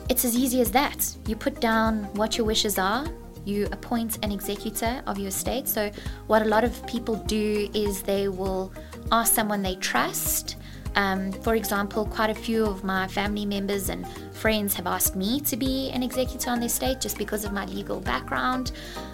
It's 0.09 0.25
as 0.25 0.37
easy 0.37 0.61
as 0.61 0.71
that. 0.73 1.17
You 1.27 1.37
put 1.37 1.61
down 1.61 2.05
what 2.15 2.37
your 2.39 2.47
wishes 2.47 2.79
are, 2.79 3.07
you 3.45 3.67
appoint 3.73 4.23
an 4.23 4.31
executor 4.31 5.03
of 5.07 5.19
your 5.19 5.29
estate. 5.29 5.67
So, 5.67 5.91
what 6.27 6.43
a 6.43 6.45
lot 6.45 6.65
of 6.65 6.87
people 6.87 7.17
do 7.17 7.69
is 7.75 8.03
they 8.03 8.29
will 8.29 8.73
ask 9.11 9.35
someone 9.35 9.63
they 9.63 9.77
trust 9.77 10.58
Um, 10.95 11.33
for 11.33 11.55
example, 11.55 12.07
quite 12.07 12.31
a 12.31 12.35
few 12.35 12.67
of 12.67 12.85
my 12.85 13.07
family 13.09 13.47
members 13.47 13.89
and 13.89 14.07
friends 14.33 14.75
have 14.75 14.87
asked 14.87 15.17
me 15.17 15.41
to 15.43 15.57
be 15.57 15.91
an 15.91 16.03
executor 16.03 16.51
on 16.51 16.61
their 16.61 16.67
estate 16.67 17.01
just 17.01 17.19
because 17.19 17.45
of 17.45 17.53
my 17.53 17.65
legal 17.67 18.01
background. 18.01 18.73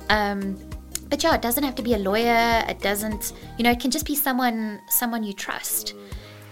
Um, 0.09 0.59
but 1.09 1.23
yeah, 1.23 1.35
it 1.35 1.43
doesn't 1.43 1.63
have 1.63 1.75
to 1.77 1.83
be 1.83 1.95
a 1.95 1.99
lawyer. 1.99 2.65
It 2.69 2.81
doesn't, 2.81 3.33
you 3.59 3.65
know, 3.65 3.71
it 3.71 3.81
can 3.81 3.91
just 3.91 4.07
be 4.07 4.15
someone 4.15 4.81
someone 4.89 5.23
you 5.23 5.33
trust. 5.33 5.95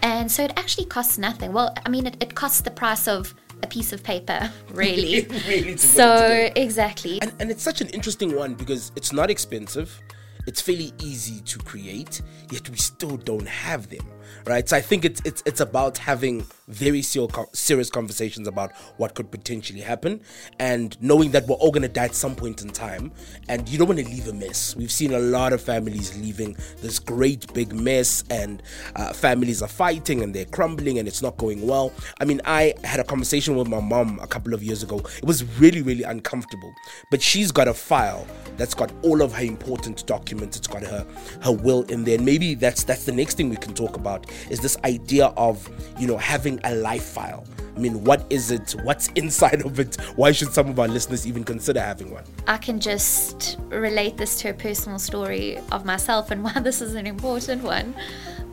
And 0.02 0.30
so 0.30 0.42
it 0.44 0.52
actually 0.56 0.86
costs 0.86 1.16
nothing. 1.16 1.52
Well, 1.52 1.74
I 1.86 1.88
mean, 1.88 2.06
it, 2.06 2.16
it 2.20 2.34
costs 2.34 2.60
the 2.60 2.70
price 2.70 3.06
of 3.06 3.34
a 3.62 3.66
piece 3.66 3.92
of 3.92 4.02
paper, 4.02 4.50
really. 4.72 5.26
really 5.48 5.76
so 5.76 6.50
exactly. 6.56 7.20
And, 7.22 7.32
and 7.38 7.50
it's 7.50 7.62
such 7.62 7.80
an 7.80 7.88
interesting 7.88 8.34
one 8.36 8.54
because 8.54 8.92
it's 8.96 9.12
not 9.12 9.30
expensive. 9.30 10.00
It's 10.46 10.60
fairly 10.60 10.92
easy 11.00 11.40
to 11.40 11.58
create, 11.58 12.20
yet 12.50 12.68
we 12.68 12.76
still 12.76 13.16
don't 13.16 13.46
have 13.46 13.88
them 13.88 14.06
right? 14.46 14.68
So 14.68 14.76
I 14.76 14.80
think 14.80 15.04
it's 15.04 15.20
it's 15.24 15.42
it's 15.46 15.60
about 15.60 15.98
having 15.98 16.44
very 16.68 17.02
serious 17.02 17.90
conversations 17.90 18.48
about 18.48 18.72
what 18.96 19.14
could 19.14 19.30
potentially 19.30 19.80
happen, 19.80 20.22
and 20.58 21.00
knowing 21.02 21.30
that 21.32 21.46
we're 21.46 21.56
all 21.56 21.70
gonna 21.70 21.88
die 21.88 22.04
at 22.04 22.14
some 22.14 22.34
point 22.34 22.62
in 22.62 22.70
time, 22.70 23.12
and 23.48 23.68
you 23.68 23.78
don't 23.78 23.88
want 23.88 24.00
to 24.00 24.06
leave 24.06 24.28
a 24.28 24.32
mess. 24.32 24.74
We've 24.76 24.92
seen 24.92 25.12
a 25.12 25.18
lot 25.18 25.52
of 25.52 25.60
families 25.60 26.16
leaving 26.18 26.56
this 26.80 26.98
great 26.98 27.52
big 27.54 27.72
mess, 27.72 28.24
and 28.30 28.62
uh, 28.96 29.12
families 29.12 29.62
are 29.62 29.68
fighting 29.68 30.22
and 30.22 30.34
they're 30.34 30.46
crumbling, 30.46 30.98
and 30.98 31.06
it's 31.06 31.22
not 31.22 31.36
going 31.36 31.66
well. 31.66 31.92
I 32.20 32.24
mean, 32.24 32.40
I 32.44 32.74
had 32.84 33.00
a 33.00 33.04
conversation 33.04 33.56
with 33.56 33.68
my 33.68 33.80
mom 33.80 34.18
a 34.20 34.26
couple 34.26 34.54
of 34.54 34.62
years 34.62 34.82
ago. 34.82 34.98
It 35.18 35.24
was 35.24 35.44
really 35.58 35.82
really 35.82 36.04
uncomfortable, 36.04 36.72
but 37.10 37.20
she's 37.20 37.52
got 37.52 37.68
a 37.68 37.74
file 37.74 38.26
that's 38.56 38.74
got 38.74 38.92
all 39.02 39.22
of 39.22 39.32
her 39.32 39.44
important 39.44 40.06
documents. 40.06 40.31
It's 40.40 40.66
got 40.66 40.82
her 40.82 41.06
her 41.42 41.52
will 41.52 41.82
in 41.84 42.04
there, 42.04 42.16
and 42.16 42.24
maybe 42.24 42.54
that's 42.54 42.84
that's 42.84 43.04
the 43.04 43.12
next 43.12 43.36
thing 43.36 43.50
we 43.50 43.56
can 43.56 43.74
talk 43.74 43.96
about 43.96 44.26
is 44.50 44.60
this 44.60 44.76
idea 44.84 45.26
of, 45.36 45.68
you 45.98 46.06
know, 46.06 46.16
having 46.16 46.60
a 46.64 46.74
life 46.74 47.04
file. 47.04 47.44
I 47.74 47.78
mean, 47.78 48.04
what 48.04 48.24
is 48.30 48.50
it? 48.50 48.72
What's 48.82 49.08
inside 49.14 49.62
of 49.64 49.80
it? 49.80 50.00
Why 50.16 50.32
should 50.32 50.52
some 50.52 50.68
of 50.68 50.78
our 50.78 50.88
listeners 50.88 51.26
even 51.26 51.44
consider 51.44 51.80
having 51.80 52.10
one? 52.10 52.24
I 52.46 52.58
can 52.58 52.80
just 52.80 53.58
relate 53.68 54.16
this 54.16 54.40
to 54.42 54.50
a 54.50 54.54
personal 54.54 54.98
story 54.98 55.58
of 55.70 55.84
myself 55.84 56.30
and 56.30 56.44
why 56.44 56.52
this 56.60 56.80
is 56.80 56.94
an 56.94 57.06
important 57.06 57.62
one. 57.62 57.94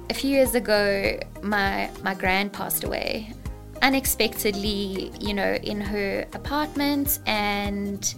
A 0.09 0.13
few 0.13 0.31
years 0.31 0.55
ago, 0.55 1.19
my 1.41 1.89
my 2.01 2.15
grand 2.15 2.51
passed 2.51 2.83
away 2.83 3.33
unexpectedly, 3.81 5.11
you 5.19 5.33
know, 5.33 5.53
in 5.63 5.81
her 5.81 6.25
apartment 6.33 7.19
and 7.25 8.13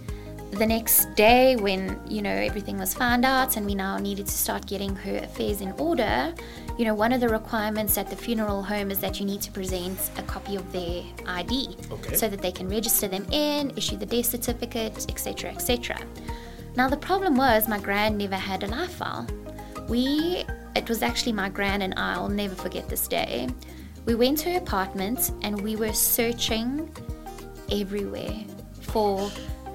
the 0.52 0.66
next 0.66 1.14
day 1.14 1.56
when 1.56 1.98
you 2.08 2.22
know 2.22 2.30
everything 2.30 2.78
was 2.78 2.94
found 2.94 3.24
out 3.24 3.56
and 3.56 3.64
we 3.66 3.74
now 3.74 3.98
needed 3.98 4.26
to 4.26 4.32
start 4.32 4.66
getting 4.66 4.94
her 4.94 5.16
affairs 5.18 5.60
in 5.60 5.72
order 5.72 6.34
you 6.78 6.84
know 6.84 6.94
one 6.94 7.12
of 7.12 7.20
the 7.20 7.28
requirements 7.28 7.96
at 7.96 8.08
the 8.10 8.16
funeral 8.16 8.62
home 8.62 8.90
is 8.90 8.98
that 8.98 9.18
you 9.18 9.24
need 9.24 9.40
to 9.40 9.50
present 9.50 9.98
a 10.18 10.22
copy 10.22 10.56
of 10.56 10.72
their 10.72 11.02
id 11.26 11.76
okay. 11.90 12.14
so 12.14 12.28
that 12.28 12.40
they 12.40 12.52
can 12.52 12.68
register 12.68 13.08
them 13.08 13.24
in 13.32 13.72
issue 13.76 13.96
the 13.96 14.06
death 14.06 14.26
certificate 14.26 15.06
etc 15.10 15.50
etc 15.50 15.96
now 16.74 16.88
the 16.88 16.96
problem 16.96 17.36
was 17.36 17.68
my 17.68 17.78
grand 17.78 18.16
never 18.16 18.36
had 18.36 18.62
a 18.62 18.66
life 18.66 18.92
file. 18.92 19.26
We 19.88 20.44
it 20.74 20.88
was 20.88 21.02
actually 21.02 21.32
my 21.32 21.50
grand 21.50 21.82
and 21.82 21.92
i'll 21.96 22.28
never 22.28 22.54
forget 22.54 22.88
this 22.88 23.06
day. 23.06 23.48
We 24.06 24.14
went 24.14 24.38
to 24.38 24.52
her 24.52 24.58
apartment 24.58 25.32
and 25.42 25.60
we 25.60 25.76
were 25.76 25.92
searching 25.92 26.90
everywhere 27.70 28.34
for 28.80 29.30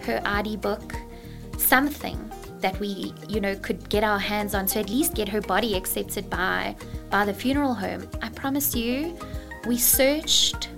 her 0.08 0.22
ID 0.26 0.58
book, 0.58 0.94
something 1.58 2.18
that 2.60 2.80
we, 2.80 3.14
you 3.30 3.40
know, 3.40 3.56
could 3.58 3.88
get 3.90 4.04
our 4.04 4.18
hands 4.18 4.56
on 4.56 4.66
to 4.68 4.80
at 4.80 4.90
least 4.90 5.14
get 5.14 5.30
her 5.30 5.42
body 5.42 5.76
accepted 5.76 6.30
by 6.30 6.76
by 7.10 7.24
the 7.26 7.34
funeral 7.34 7.74
home. 7.74 8.10
I 8.22 8.30
promise 8.30 8.76
you, 8.76 9.18
we 9.68 9.78
searched 9.78 10.70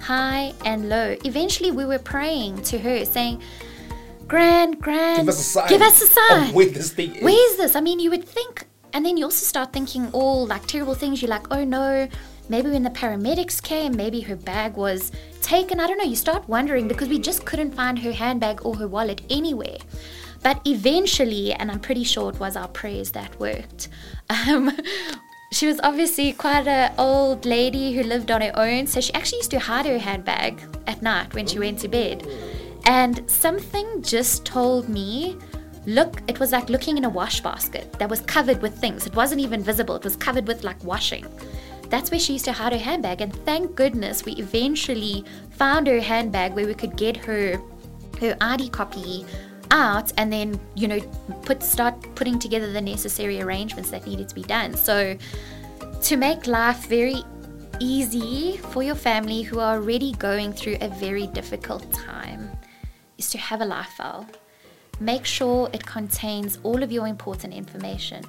high 0.00 0.52
and 0.64 0.88
low. 0.88 1.16
Eventually 1.24 1.70
we 1.70 1.84
were 1.84 1.98
praying 1.98 2.62
to 2.64 2.78
her 2.78 3.04
saying, 3.04 3.40
Grand, 4.26 4.80
grand, 4.80 5.20
give 5.20 5.28
us 5.28 5.40
a 5.40 5.42
sign. 5.42 5.68
Give 5.68 5.82
us 5.82 6.02
a 6.02 6.06
sign. 6.06 6.54
Where 6.54 6.66
this 6.66 6.92
thing 6.92 7.14
is. 7.16 7.22
Where 7.22 7.50
is 7.50 7.56
this? 7.58 7.76
I 7.76 7.80
mean, 7.80 8.00
you 8.00 8.10
would 8.10 8.24
think, 8.24 8.66
and 8.94 9.04
then 9.04 9.16
you 9.18 9.24
also 9.24 9.44
start 9.44 9.72
thinking 9.72 10.10
all 10.12 10.46
like 10.46 10.66
terrible 10.66 10.94
things. 10.94 11.20
You're 11.20 11.30
like, 11.30 11.46
oh 11.50 11.64
no, 11.64 12.08
maybe 12.48 12.70
when 12.70 12.82
the 12.82 12.90
paramedics 12.90 13.62
came, 13.62 13.96
maybe 13.96 14.20
her 14.20 14.36
bag 14.36 14.74
was 14.74 15.12
taken. 15.42 15.80
I 15.80 15.86
don't 15.86 15.98
know. 15.98 16.04
You 16.04 16.16
start 16.16 16.48
wondering 16.48 16.88
because 16.88 17.08
we 17.08 17.18
just 17.18 17.44
couldn't 17.44 17.74
find 17.74 17.98
her 18.00 18.12
handbag 18.12 18.64
or 18.64 18.76
her 18.76 18.88
wallet 18.88 19.22
anywhere. 19.30 19.78
But 20.42 20.60
eventually, 20.66 21.52
and 21.54 21.70
I'm 21.70 21.80
pretty 21.80 22.04
sure 22.04 22.30
it 22.30 22.38
was 22.38 22.56
our 22.56 22.68
prayers 22.68 23.12
that 23.12 23.38
worked. 23.40 23.88
Um, 24.28 24.76
she 25.52 25.66
was 25.66 25.80
obviously 25.82 26.32
quite 26.34 26.66
an 26.66 26.92
old 26.98 27.46
lady 27.46 27.94
who 27.94 28.02
lived 28.02 28.30
on 28.30 28.42
her 28.42 28.52
own, 28.54 28.86
so 28.86 29.00
she 29.00 29.14
actually 29.14 29.38
used 29.38 29.50
to 29.52 29.58
hide 29.58 29.86
her 29.86 29.98
handbag 29.98 30.60
at 30.86 31.00
night 31.00 31.34
when 31.34 31.46
she 31.46 31.58
went 31.58 31.78
to 31.80 31.88
bed. 31.88 32.26
And 32.84 33.28
something 33.30 34.02
just 34.02 34.44
told 34.44 34.88
me 34.88 35.38
look, 35.86 36.22
it 36.28 36.40
was 36.40 36.52
like 36.52 36.68
looking 36.68 36.96
in 36.96 37.04
a 37.04 37.08
wash 37.08 37.40
basket 37.40 37.92
that 37.94 38.08
was 38.08 38.20
covered 38.22 38.60
with 38.62 38.76
things. 38.76 39.06
It 39.06 39.14
wasn't 39.14 39.40
even 39.40 39.62
visible, 39.62 39.96
it 39.96 40.04
was 40.04 40.16
covered 40.16 40.46
with 40.46 40.64
like 40.64 40.82
washing. 40.84 41.26
That's 41.94 42.10
where 42.10 42.18
she 42.18 42.32
used 42.32 42.44
to 42.46 42.52
hide 42.52 42.72
her 42.72 42.78
handbag, 42.78 43.20
and 43.20 43.32
thank 43.44 43.76
goodness 43.76 44.24
we 44.24 44.32
eventually 44.32 45.24
found 45.50 45.86
her 45.86 46.00
handbag 46.00 46.52
where 46.54 46.66
we 46.66 46.74
could 46.74 46.96
get 46.96 47.16
her 47.18 47.62
her 48.18 48.36
ID 48.40 48.70
copy 48.70 49.24
out 49.70 50.12
and 50.18 50.32
then 50.32 50.58
you 50.74 50.88
know 50.88 51.00
put 51.42 51.62
start 51.62 51.94
putting 52.16 52.40
together 52.40 52.72
the 52.72 52.80
necessary 52.80 53.40
arrangements 53.40 53.92
that 53.92 54.04
needed 54.08 54.28
to 54.28 54.34
be 54.34 54.42
done. 54.42 54.74
So 54.74 55.16
to 56.02 56.16
make 56.16 56.48
life 56.48 56.84
very 56.88 57.22
easy 57.78 58.56
for 58.72 58.82
your 58.82 58.96
family 58.96 59.42
who 59.42 59.60
are 59.60 59.76
already 59.76 60.14
going 60.14 60.52
through 60.52 60.78
a 60.80 60.88
very 60.88 61.28
difficult 61.28 61.92
time 61.92 62.50
is 63.18 63.30
to 63.30 63.38
have 63.38 63.60
a 63.60 63.64
life 63.64 63.94
file. 63.98 64.26
Make 64.98 65.24
sure 65.24 65.70
it 65.72 65.86
contains 65.86 66.58
all 66.64 66.82
of 66.82 66.90
your 66.90 67.06
important 67.06 67.54
information 67.54 68.24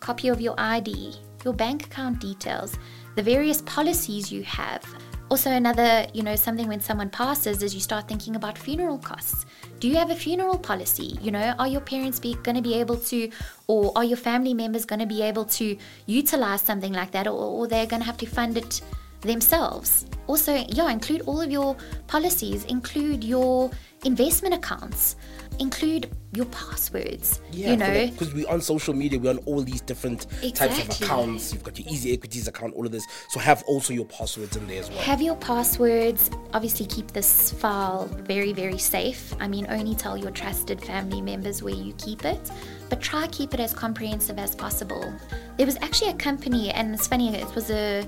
copy 0.00 0.28
of 0.28 0.40
your 0.40 0.54
id 0.58 1.16
your 1.44 1.54
bank 1.54 1.86
account 1.86 2.20
details 2.20 2.76
the 3.14 3.22
various 3.22 3.62
policies 3.62 4.32
you 4.32 4.42
have. 4.42 4.84
Also, 5.30 5.50
another, 5.50 6.06
you 6.12 6.22
know, 6.22 6.36
something 6.36 6.68
when 6.68 6.80
someone 6.80 7.08
passes 7.08 7.62
is 7.62 7.74
you 7.74 7.80
start 7.80 8.06
thinking 8.06 8.36
about 8.36 8.58
funeral 8.58 8.98
costs. 8.98 9.46
Do 9.80 9.88
you 9.88 9.96
have 9.96 10.10
a 10.10 10.14
funeral 10.14 10.58
policy? 10.58 11.18
You 11.20 11.30
know, 11.30 11.54
are 11.58 11.66
your 11.66 11.80
parents 11.80 12.20
be 12.20 12.34
going 12.42 12.56
to 12.56 12.62
be 12.62 12.74
able 12.74 12.98
to, 12.98 13.30
or 13.66 13.90
are 13.96 14.04
your 14.04 14.18
family 14.18 14.54
members 14.54 14.84
going 14.84 15.00
to 15.00 15.06
be 15.06 15.22
able 15.22 15.46
to 15.46 15.76
utilize 16.06 16.60
something 16.60 16.92
like 16.92 17.10
that, 17.12 17.26
or, 17.26 17.32
or 17.32 17.66
they're 17.66 17.86
going 17.86 18.00
to 18.00 18.06
have 18.06 18.18
to 18.18 18.26
fund 18.26 18.58
it 18.58 18.82
themselves? 19.22 20.06
Also, 20.26 20.64
yeah, 20.68 20.90
include 20.90 21.22
all 21.22 21.40
of 21.40 21.50
your 21.50 21.76
policies, 22.06 22.64
include 22.66 23.24
your 23.24 23.70
investment 24.04 24.54
accounts 24.54 25.16
include 25.58 26.10
your 26.32 26.46
passwords. 26.46 27.40
Yeah, 27.52 27.70
you 27.70 27.76
know, 27.76 28.06
because 28.08 28.34
we're 28.34 28.48
on 28.48 28.60
social 28.60 28.92
media, 28.94 29.18
we're 29.18 29.30
on 29.30 29.38
all 29.38 29.62
these 29.62 29.80
different 29.80 30.26
exactly. 30.42 30.52
types 30.52 31.00
of 31.00 31.02
accounts. 31.06 31.52
You've 31.52 31.62
got 31.62 31.78
your 31.78 31.88
Easy 31.88 32.12
Equities 32.12 32.48
account, 32.48 32.74
all 32.74 32.86
of 32.86 32.92
this. 32.92 33.06
So 33.28 33.40
have 33.40 33.62
also 33.64 33.92
your 33.92 34.06
passwords 34.06 34.56
in 34.56 34.66
there 34.66 34.80
as 34.80 34.90
well. 34.90 34.98
Have 34.98 35.22
your 35.22 35.36
passwords. 35.36 36.30
Obviously, 36.52 36.86
keep 36.86 37.12
this 37.12 37.52
file 37.52 38.06
very, 38.06 38.52
very 38.52 38.78
safe. 38.78 39.34
I 39.40 39.48
mean, 39.48 39.66
only 39.70 39.94
tell 39.94 40.16
your 40.16 40.30
trusted 40.30 40.82
family 40.82 41.20
members 41.20 41.62
where 41.62 41.74
you 41.74 41.92
keep 41.94 42.24
it, 42.24 42.50
but 42.88 43.00
try 43.00 43.26
keep 43.28 43.54
it 43.54 43.60
as 43.60 43.72
comprehensive 43.72 44.38
as 44.38 44.54
possible. 44.54 45.12
There 45.56 45.66
was 45.66 45.76
actually 45.82 46.10
a 46.10 46.14
company, 46.14 46.70
and 46.70 46.94
it's 46.94 47.06
funny. 47.06 47.34
It 47.34 47.54
was 47.54 47.70
a 47.70 48.06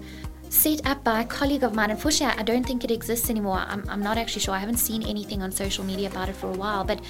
set 0.48 0.86
up 0.86 1.02
by 1.04 1.20
a 1.20 1.24
colleague 1.24 1.62
of 1.62 1.74
mine. 1.74 1.90
Unfortunately, 1.90 2.38
I 2.38 2.42
don't 2.42 2.64
think 2.64 2.84
it 2.84 2.90
exists 2.90 3.30
anymore. 3.30 3.64
I'm, 3.66 3.84
I'm 3.88 4.02
not 4.02 4.18
actually 4.18 4.42
sure. 4.42 4.54
I 4.54 4.58
haven't 4.58 4.78
seen 4.78 5.02
anything 5.02 5.42
on 5.42 5.50
social 5.52 5.84
media 5.84 6.08
about 6.08 6.28
it 6.28 6.36
for 6.36 6.48
a 6.48 6.56
while, 6.56 6.84
but 6.84 7.00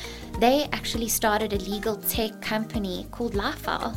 they 0.41 0.69
actually 0.73 1.09
started 1.09 1.53
a 1.53 1.59
legal 1.59 1.97
tech 1.97 2.41
company 2.41 3.07
called 3.11 3.35
LifeFile. 3.35 3.97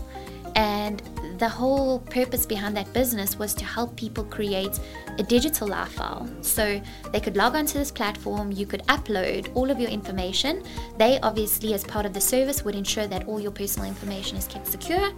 And 0.55 1.01
the 1.37 1.47
whole 1.47 1.99
purpose 1.99 2.45
behind 2.45 2.75
that 2.75 2.91
business 2.91 3.37
was 3.37 3.53
to 3.53 3.65
help 3.65 3.95
people 3.95 4.23
create 4.25 4.79
a 5.17 5.23
digital 5.23 5.67
life 5.67 5.93
file. 5.93 6.27
So 6.41 6.81
they 7.11 7.19
could 7.19 7.37
log 7.37 7.55
onto 7.55 7.77
this 7.77 7.91
platform, 7.91 8.51
you 8.51 8.65
could 8.65 8.81
upload 8.87 9.49
all 9.55 9.69
of 9.71 9.79
your 9.79 9.89
information. 9.89 10.63
They 10.97 11.19
obviously, 11.21 11.73
as 11.73 11.83
part 11.83 12.05
of 12.05 12.13
the 12.13 12.21
service, 12.21 12.65
would 12.65 12.75
ensure 12.75 13.07
that 13.07 13.27
all 13.27 13.39
your 13.39 13.51
personal 13.51 13.87
information 13.87 14.37
is 14.37 14.47
kept 14.47 14.67
secure. 14.67 15.11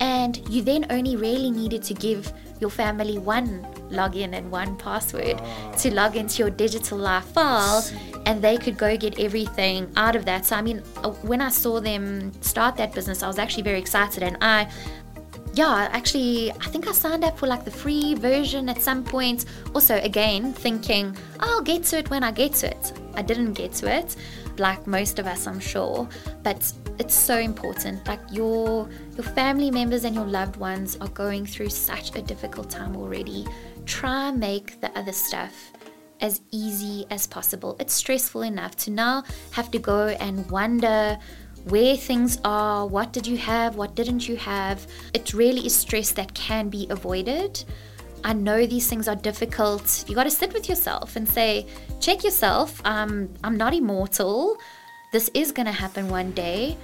And 0.00 0.36
you 0.48 0.62
then 0.62 0.86
only 0.90 1.16
really 1.16 1.50
needed 1.50 1.82
to 1.84 1.94
give 1.94 2.32
your 2.60 2.70
family 2.70 3.18
one 3.18 3.66
login 3.90 4.34
and 4.34 4.50
one 4.50 4.76
password 4.76 5.40
to 5.78 5.94
log 5.94 6.16
into 6.16 6.38
your 6.38 6.50
digital 6.50 6.98
life 6.98 7.24
file 7.26 7.84
and 8.26 8.42
they 8.42 8.56
could 8.56 8.76
go 8.76 8.96
get 8.96 9.18
everything 9.18 9.90
out 9.96 10.16
of 10.16 10.24
that. 10.24 10.44
So 10.44 10.56
I 10.56 10.62
mean, 10.62 10.82
uh, 10.98 11.10
when 11.22 11.40
I 11.40 11.48
saw 11.48 11.80
them 11.80 12.32
start 12.42 12.76
that 12.76 12.92
business, 12.92 13.22
I 13.22 13.28
was 13.28 13.38
actually 13.38 13.62
very 13.62 13.78
excited 13.78 14.22
and 14.22 14.36
I 14.40 14.68
yeah, 15.54 15.88
actually, 15.90 16.52
I 16.52 16.66
think 16.66 16.86
I 16.86 16.92
signed 16.92 17.24
up 17.24 17.36
for 17.36 17.48
like 17.48 17.64
the 17.64 17.70
free 17.70 18.14
version 18.14 18.68
at 18.68 18.80
some 18.80 19.02
point. 19.02 19.44
Also, 19.74 19.96
again, 19.96 20.52
thinking, 20.52 21.16
I'll 21.40 21.62
get 21.62 21.82
to 21.84 21.98
it 21.98 22.10
when 22.10 22.22
I 22.22 22.30
get 22.30 22.52
to 22.60 22.70
it. 22.70 22.92
I 23.14 23.22
didn't 23.22 23.54
get 23.54 23.72
to 23.80 23.92
it, 23.92 24.14
like 24.58 24.86
most 24.86 25.18
of 25.18 25.26
us, 25.26 25.48
I'm 25.48 25.58
sure. 25.58 26.08
But 26.44 26.72
it's 26.98 27.14
so 27.14 27.38
important. 27.38 28.06
Like 28.06 28.20
your 28.30 28.88
your 29.16 29.24
family 29.24 29.70
members 29.70 30.04
and 30.04 30.14
your 30.14 30.26
loved 30.26 30.56
ones 30.56 30.96
are 31.00 31.08
going 31.08 31.46
through 31.46 31.70
such 31.70 32.14
a 32.16 32.22
difficult 32.22 32.70
time 32.70 32.96
already. 32.96 33.46
Try 33.86 34.30
make 34.30 34.80
the 34.80 34.96
other 34.98 35.12
stuff 35.12 35.72
as 36.20 36.40
easy 36.50 37.06
as 37.10 37.26
possible. 37.26 37.76
It's 37.78 37.94
stressful 37.94 38.42
enough 38.42 38.76
to 38.76 38.90
now 38.90 39.22
have 39.52 39.70
to 39.70 39.78
go 39.78 40.08
and 40.08 40.50
wonder 40.50 41.18
where 41.64 41.96
things 41.96 42.38
are, 42.44 42.86
what 42.86 43.12
did 43.12 43.26
you 43.26 43.36
have, 43.36 43.76
what 43.76 43.94
didn't 43.94 44.28
you 44.28 44.36
have. 44.36 44.86
It 45.14 45.32
really 45.34 45.66
is 45.66 45.74
stress 45.74 46.12
that 46.12 46.34
can 46.34 46.68
be 46.68 46.86
avoided. 46.90 47.64
I 48.24 48.32
know 48.32 48.66
these 48.66 48.88
things 48.88 49.06
are 49.06 49.14
difficult. 49.14 50.04
You 50.08 50.14
got 50.14 50.24
to 50.24 50.30
sit 50.30 50.52
with 50.52 50.68
yourself 50.68 51.14
and 51.14 51.28
say, 51.28 51.66
check 52.00 52.24
yourself. 52.24 52.80
Um, 52.84 53.32
I'm 53.44 53.56
not 53.56 53.74
immortal. 53.74 54.58
This 55.10 55.30
is 55.32 55.52
going 55.52 55.64
to 55.64 55.72
happen 55.72 56.10
one 56.10 56.32
day. 56.32 56.76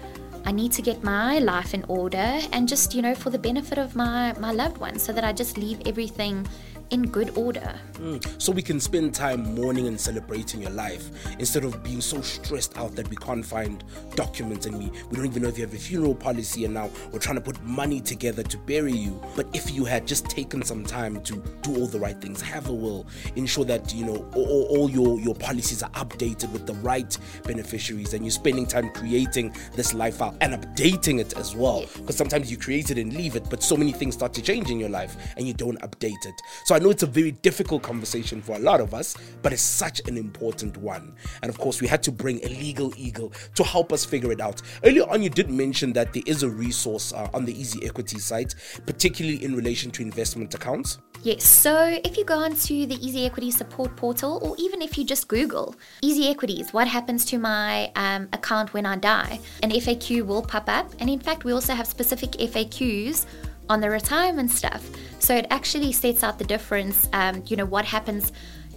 I 0.47 0.53
need 0.53 0.73
to 0.73 0.83
get 0.83 1.05
my 1.05 1.41
life 1.41 1.75
in 1.75 1.85
order 1.89 2.41
and 2.53 2.67
just, 2.67 2.95
you 2.95 3.03
know, 3.03 3.15
for 3.15 3.29
the 3.29 3.39
benefit 3.39 3.77
of 3.77 3.95
my, 3.95 4.33
my 4.39 4.51
loved 4.51 4.79
ones 4.79 5.03
so 5.03 5.13
that 5.13 5.25
I 5.25 5.33
just 5.35 5.59
leave 5.59 5.83
everything 5.87 6.47
in 6.95 7.03
good 7.09 7.37
order. 7.37 7.75
Mm. 7.95 8.41
So 8.41 8.53
we 8.53 8.63
can 8.63 8.79
spend 8.79 9.15
time 9.15 9.55
mourning 9.55 9.89
and 9.89 10.01
celebrating 10.01 10.63
your 10.63 10.71
life 10.71 11.11
instead 11.41 11.65
of 11.65 11.83
being 11.83 12.01
so 12.01 12.21
stressed 12.23 12.79
out 12.79 12.95
that 12.95 13.09
we 13.11 13.17
can't 13.17 13.45
find 13.45 13.83
documents 14.15 14.67
and 14.67 14.79
we, 14.79 14.91
we 15.11 15.17
don't 15.17 15.27
even 15.27 15.43
know 15.43 15.49
if 15.49 15.59
you 15.59 15.65
have 15.65 15.75
a 15.75 15.79
funeral 15.79 16.15
policy 16.15 16.65
and 16.65 16.73
now 16.75 16.89
we're 17.13 17.19
trying 17.19 17.35
to 17.35 17.41
put 17.43 17.61
money 17.65 18.01
together 18.01 18.45
to 18.45 18.57
bury 18.59 18.93
you. 18.93 19.21
But 19.35 19.49
if 19.53 19.73
you 19.73 19.85
had 19.85 20.07
just 20.07 20.27
taken 20.27 20.63
some 20.63 20.85
time 20.85 21.21
to 21.23 21.43
do 21.63 21.77
all 21.77 21.89
the 21.89 21.99
right 21.99 22.19
things, 22.21 22.41
have 22.41 22.69
a 22.69 22.73
will, 22.73 23.07
ensure 23.35 23.65
that 23.65 23.93
you 23.93 24.07
know 24.07 24.29
all, 24.35 24.67
all 24.71 24.91
your, 24.91 25.19
your 25.19 25.35
policies 25.35 25.83
are 25.83 25.91
updated 25.91 26.53
with 26.53 26.65
the 26.65 26.75
right 26.75 27.19
beneficiaries 27.43 28.15
and 28.15 28.25
you're 28.25 28.31
spending 28.31 28.67
time 28.67 28.89
creating 28.91 29.53
this 29.75 29.95
life 29.95 30.19
file 30.19 30.37
and 30.41 30.55
updating 30.55 31.19
it 31.19 31.37
as 31.37 31.57
well. 31.57 31.87
Because 31.97 32.17
sometimes 32.17 32.53
you 32.53 32.57
create 32.57 32.93
it 32.93 32.99
and 32.99 33.13
leave 33.13 33.35
it, 33.35 33.51
but 33.51 33.65
so 33.65 33.77
many 33.77 33.91
things 33.91 34.15
start 34.15 34.33
to 34.35 34.43
change 34.43 34.71
in 34.71 34.79
your 34.79 34.91
life 34.91 35.17
and 35.37 35.45
you 35.45 35.55
don't 35.55 35.81
update 35.81 36.25
it. 36.25 36.41
So 36.65 36.77
I 36.77 36.79
know 36.85 36.90
it's 36.90 37.03
a 37.03 37.07
very 37.07 37.33
difficult 37.33 37.83
conversation 37.83 38.42
for 38.42 38.57
a 38.57 38.59
lot 38.59 38.81
of 38.81 38.92
us, 38.92 39.16
but 39.42 39.53
it's 39.53 39.62
such 39.62 40.07
an 40.07 40.16
important 40.18 40.77
one. 40.77 41.14
And 41.42 41.49
of 41.49 41.59
course, 41.59 41.81
we 41.81 41.88
had 41.88 42.03
to 42.05 42.12
bring 42.12 42.44
a 42.44 42.49
legal 42.49 42.92
eagle 42.97 43.33
to 43.55 43.64
help 43.64 43.92
us 43.92 44.05
figure 44.05 44.31
it 44.31 44.40
out. 44.40 44.61
Earlier 44.85 45.09
on, 45.09 45.23
you 45.23 45.31
did 45.31 45.51
mention 45.51 45.92
that 45.94 46.12
there 46.12 46.23
is 46.27 46.42
a 46.42 46.49
resource 46.49 47.12
uh, 47.12 47.29
on 47.33 47.47
the 47.47 47.59
Easy 47.59 47.85
Equity 47.87 48.18
site, 48.18 48.55
particularly 48.87 49.42
in 49.42 49.57
relation 49.57 49.90
to 49.92 50.03
investment 50.03 50.55
accounts. 50.55 50.99
Yes, 51.23 51.44
so 51.44 51.99
if 52.05 52.18
you 52.18 52.25
go 52.25 52.35
onto 52.35 52.85
the 52.85 52.97
Easy 53.01 53.25
Equity 53.25 53.51
support 53.51 53.97
portal, 53.97 54.38
or 54.42 54.55
even 54.59 54.83
if 54.83 54.99
you 54.99 55.05
just 55.05 55.27
Google 55.27 55.75
Easy 56.03 56.29
Equities, 56.29 56.75
what 56.75 56.87
happens 56.87 57.25
to 57.27 57.38
my 57.38 57.90
um, 57.97 58.29
account 58.35 58.75
when 58.75 58.85
I 58.85 58.97
die, 58.97 59.40
an 59.62 59.70
FAQ 59.70 60.27
will 60.27 60.42
pop 60.42 60.68
up. 60.68 60.92
And 61.01 61.09
in 61.09 61.18
fact, 61.18 61.44
we 61.44 61.53
also 61.53 61.73
have 61.73 61.87
specific 61.87 62.33
FAQs 62.33 63.25
on 63.68 63.81
the 63.81 63.90
retirement 63.90 64.50
stuff. 64.50 64.88
So 65.18 65.35
it 65.35 65.46
actually 65.50 65.92
sets 65.92 66.22
out 66.22 66.38
the 66.38 66.44
difference, 66.44 67.09
um, 67.12 67.42
you 67.46 67.57
know, 67.57 67.64
what 67.64 67.85
happens 67.85 68.33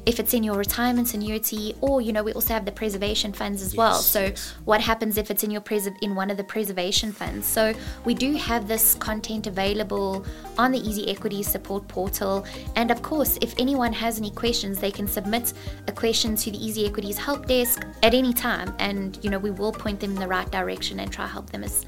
if 0.07 0.21
it's 0.21 0.33
in 0.33 0.41
your 0.41 0.55
retirement 0.55 1.13
annuity, 1.13 1.75
or 1.81 1.99
you 1.99 2.13
know, 2.13 2.23
we 2.23 2.31
also 2.31 2.53
have 2.53 2.63
the 2.63 2.71
preservation 2.71 3.33
funds 3.33 3.61
as 3.61 3.73
yes, 3.73 3.77
well. 3.77 3.95
So, 3.95 4.21
yes. 4.21 4.53
what 4.63 4.79
happens 4.79 5.17
if 5.17 5.29
it's 5.29 5.43
in 5.43 5.51
your 5.51 5.59
pres- 5.59 5.89
in 6.01 6.15
one 6.15 6.31
of 6.31 6.37
the 6.37 6.45
preservation 6.45 7.11
funds? 7.11 7.45
So, 7.45 7.73
we 8.05 8.13
do 8.13 8.33
have 8.37 8.69
this 8.69 8.95
content 8.95 9.47
available 9.47 10.25
on 10.57 10.71
the 10.71 10.79
Easy 10.79 11.09
Equity 11.09 11.43
Support 11.43 11.89
portal, 11.89 12.45
and 12.77 12.89
of 12.89 13.01
course, 13.01 13.37
if 13.41 13.53
anyone 13.59 13.91
has 13.91 14.17
any 14.17 14.31
questions, 14.31 14.79
they 14.79 14.91
can 14.91 15.09
submit 15.09 15.51
a 15.89 15.91
question 15.91 16.37
to 16.37 16.51
the 16.51 16.65
Easy 16.65 16.85
Equities 16.85 17.17
help 17.17 17.45
desk 17.45 17.85
at 18.01 18.13
any 18.13 18.31
time, 18.31 18.73
and 18.79 19.19
you 19.21 19.29
know, 19.29 19.39
we 19.39 19.51
will 19.51 19.73
point 19.73 19.99
them 19.99 20.11
in 20.11 20.19
the 20.21 20.27
right 20.27 20.49
direction 20.51 21.01
and 21.01 21.11
try 21.11 21.27
help 21.27 21.49
them 21.49 21.65
as 21.65 21.85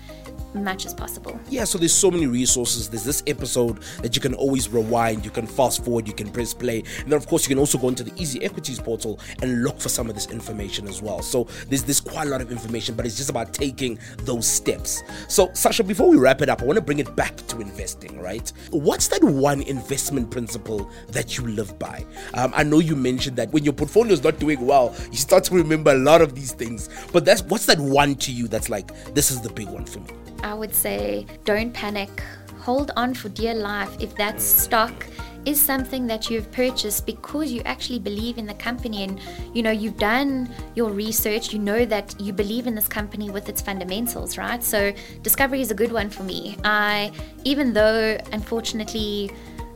much 0.54 0.86
as 0.86 0.94
possible. 0.94 1.40
Yeah, 1.50 1.64
so 1.64 1.78
there's 1.78 1.94
so 1.94 2.12
many 2.12 2.28
resources. 2.28 2.90
There's 2.90 3.04
this 3.04 3.24
episode 3.28 3.82
that 4.02 4.16
you 4.16 4.22
can 4.22 4.34
always 4.34 4.70
rewind, 4.70 5.26
you 5.26 5.32
can 5.32 5.48
fast 5.48 5.84
forward, 5.84 6.08
you 6.08 6.14
can 6.14 6.30
press 6.30 6.54
play. 6.54 6.84
And 7.00 7.12
then, 7.12 7.18
of 7.18 7.28
course, 7.28 7.44
you 7.48 7.50
can 7.50 7.60
also 7.60 7.78
go 7.78 7.90
into 7.90 8.04
the 8.04 8.14
Easy 8.22 8.44
Equities 8.44 8.80
portal 8.80 9.20
and 9.42 9.64
look 9.64 9.80
for 9.80 9.90
some 9.90 10.10
of 10.10 10.16
this 10.16 10.28
information 10.28 10.88
as 10.88 11.02
well. 11.02 11.22
So 11.22 11.48
there's, 11.68 11.84
there's 11.84 12.02
quite 12.02 12.28
a 12.28 12.30
lot 12.30 12.42
of 12.42 12.52
information, 12.52 12.96
but 12.96 13.06
it's 13.06 13.18
just 13.18 13.30
about 13.30 13.54
taking 13.54 14.00
those 14.20 14.48
steps. 14.48 15.04
So, 15.28 15.48
Sascha, 15.50 15.86
before 15.86 16.10
we 16.10 16.18
wrap 16.18 16.42
it 16.42 16.50
up, 16.50 16.62
I 16.62 16.66
want 16.66 16.78
to 16.78 16.82
bring 16.82 17.00
it 17.00 17.16
back 17.16 17.36
to 17.48 17.62
investing, 17.62 18.20
right? 18.20 18.52
What's 18.72 19.08
that 19.10 19.24
one 19.24 19.62
investment 19.62 20.32
principle 20.32 20.90
that 21.10 21.38
you 21.38 21.48
live 21.48 21.78
by? 21.80 22.06
Um, 22.34 22.54
I 22.56 22.64
know 22.64 22.80
you 22.80 22.96
mentioned 22.96 23.38
that 23.38 23.52
when 23.52 23.64
your 23.64 23.74
portfolio 23.74 24.14
is 24.14 24.24
not 24.24 24.40
doing 24.40 24.66
well, 24.66 24.96
you 25.12 25.18
start 25.18 25.44
to 25.46 25.56
remember 25.56 25.92
a 25.92 25.98
lot 25.98 26.22
of 26.22 26.36
these 26.36 26.54
things. 26.54 26.90
But 27.12 27.26
that's 27.26 27.42
what's 27.44 27.66
that 27.68 27.80
one 27.80 28.16
to 28.16 28.32
you 28.32 28.48
that's 28.48 28.70
like, 28.70 29.14
this 29.14 29.32
is 29.32 29.42
the 29.42 29.50
big 29.50 29.70
one 29.70 29.86
for 29.86 30.00
me? 30.00 30.10
I 30.44 30.54
would 30.54 30.74
say 30.74 31.26
don't 31.46 31.74
panic. 31.74 32.24
Hold 32.60 32.92
on 32.96 33.14
for 33.14 33.30
dear 33.30 33.54
life 33.54 33.96
if 34.00 34.16
that 34.16 34.42
stock 34.42 35.06
is 35.46 35.60
something 35.60 36.06
that 36.08 36.30
you've 36.30 36.52
purchased 36.52 37.06
because 37.06 37.52
you 37.52 37.62
actually 37.66 38.00
believe 38.00 38.38
in 38.38 38.46
the 38.46 38.54
company 38.56 39.04
and 39.04 39.20
you 39.54 39.64
know 39.64 39.72
you've 39.72 39.98
done 39.98 40.50
your 40.76 40.92
research 40.92 41.54
you 41.54 41.60
know 41.60 41.86
that 41.86 42.14
you 42.20 42.34
believe 42.34 42.68
in 42.68 42.76
this 42.76 42.88
company 42.88 43.30
with 43.30 43.48
its 43.48 43.62
fundamentals 43.62 44.38
right 44.38 44.62
so 44.62 44.92
discovery 45.22 45.62
is 45.62 45.72
a 45.72 45.74
good 45.74 45.92
one 45.94 46.10
for 46.10 46.24
me 46.24 46.58
i 46.66 47.12
even 47.46 47.72
though 47.72 48.18
unfortunately 48.34 49.32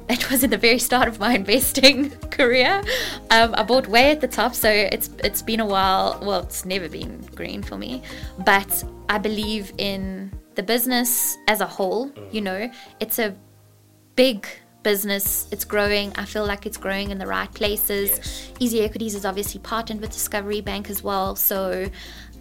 it 0.09 0.29
was 0.29 0.43
at 0.43 0.49
the 0.49 0.57
very 0.57 0.79
start 0.79 1.07
of 1.07 1.17
my 1.17 1.33
investing 1.41 2.09
career. 2.29 2.83
Um, 3.31 3.55
I 3.55 3.63
bought 3.63 3.87
way 3.87 4.11
at 4.11 4.19
the 4.19 4.27
top, 4.27 4.53
so 4.53 4.69
it's 4.69 5.09
it's 5.23 5.41
been 5.41 5.61
a 5.61 5.65
while. 5.65 6.19
Well, 6.21 6.41
it's 6.41 6.65
never 6.65 6.89
been 6.89 7.21
green 7.33 7.63
for 7.63 7.77
me, 7.77 8.01
but 8.39 8.83
I 9.07 9.17
believe 9.17 9.71
in 9.77 10.29
the 10.55 10.63
business 10.63 11.37
as 11.47 11.61
a 11.61 11.67
whole, 11.67 12.11
you 12.31 12.41
mm. 12.41 12.43
know, 12.43 12.71
it's 12.99 13.19
a 13.19 13.35
big 14.15 14.47
business. 14.83 15.47
It's 15.51 15.65
growing. 15.65 16.13
I 16.15 16.25
feel 16.25 16.45
like 16.45 16.65
it's 16.65 16.77
growing 16.77 17.11
in 17.11 17.17
the 17.17 17.27
right 17.27 17.51
places. 17.53 18.09
Yes. 18.09 18.51
Easy 18.59 18.81
Equities 18.81 19.15
is 19.15 19.25
obviously 19.25 19.59
partnered 19.61 20.01
with 20.01 20.11
Discovery 20.11 20.61
Bank 20.61 20.89
as 20.89 21.01
well, 21.01 21.35
so 21.35 21.89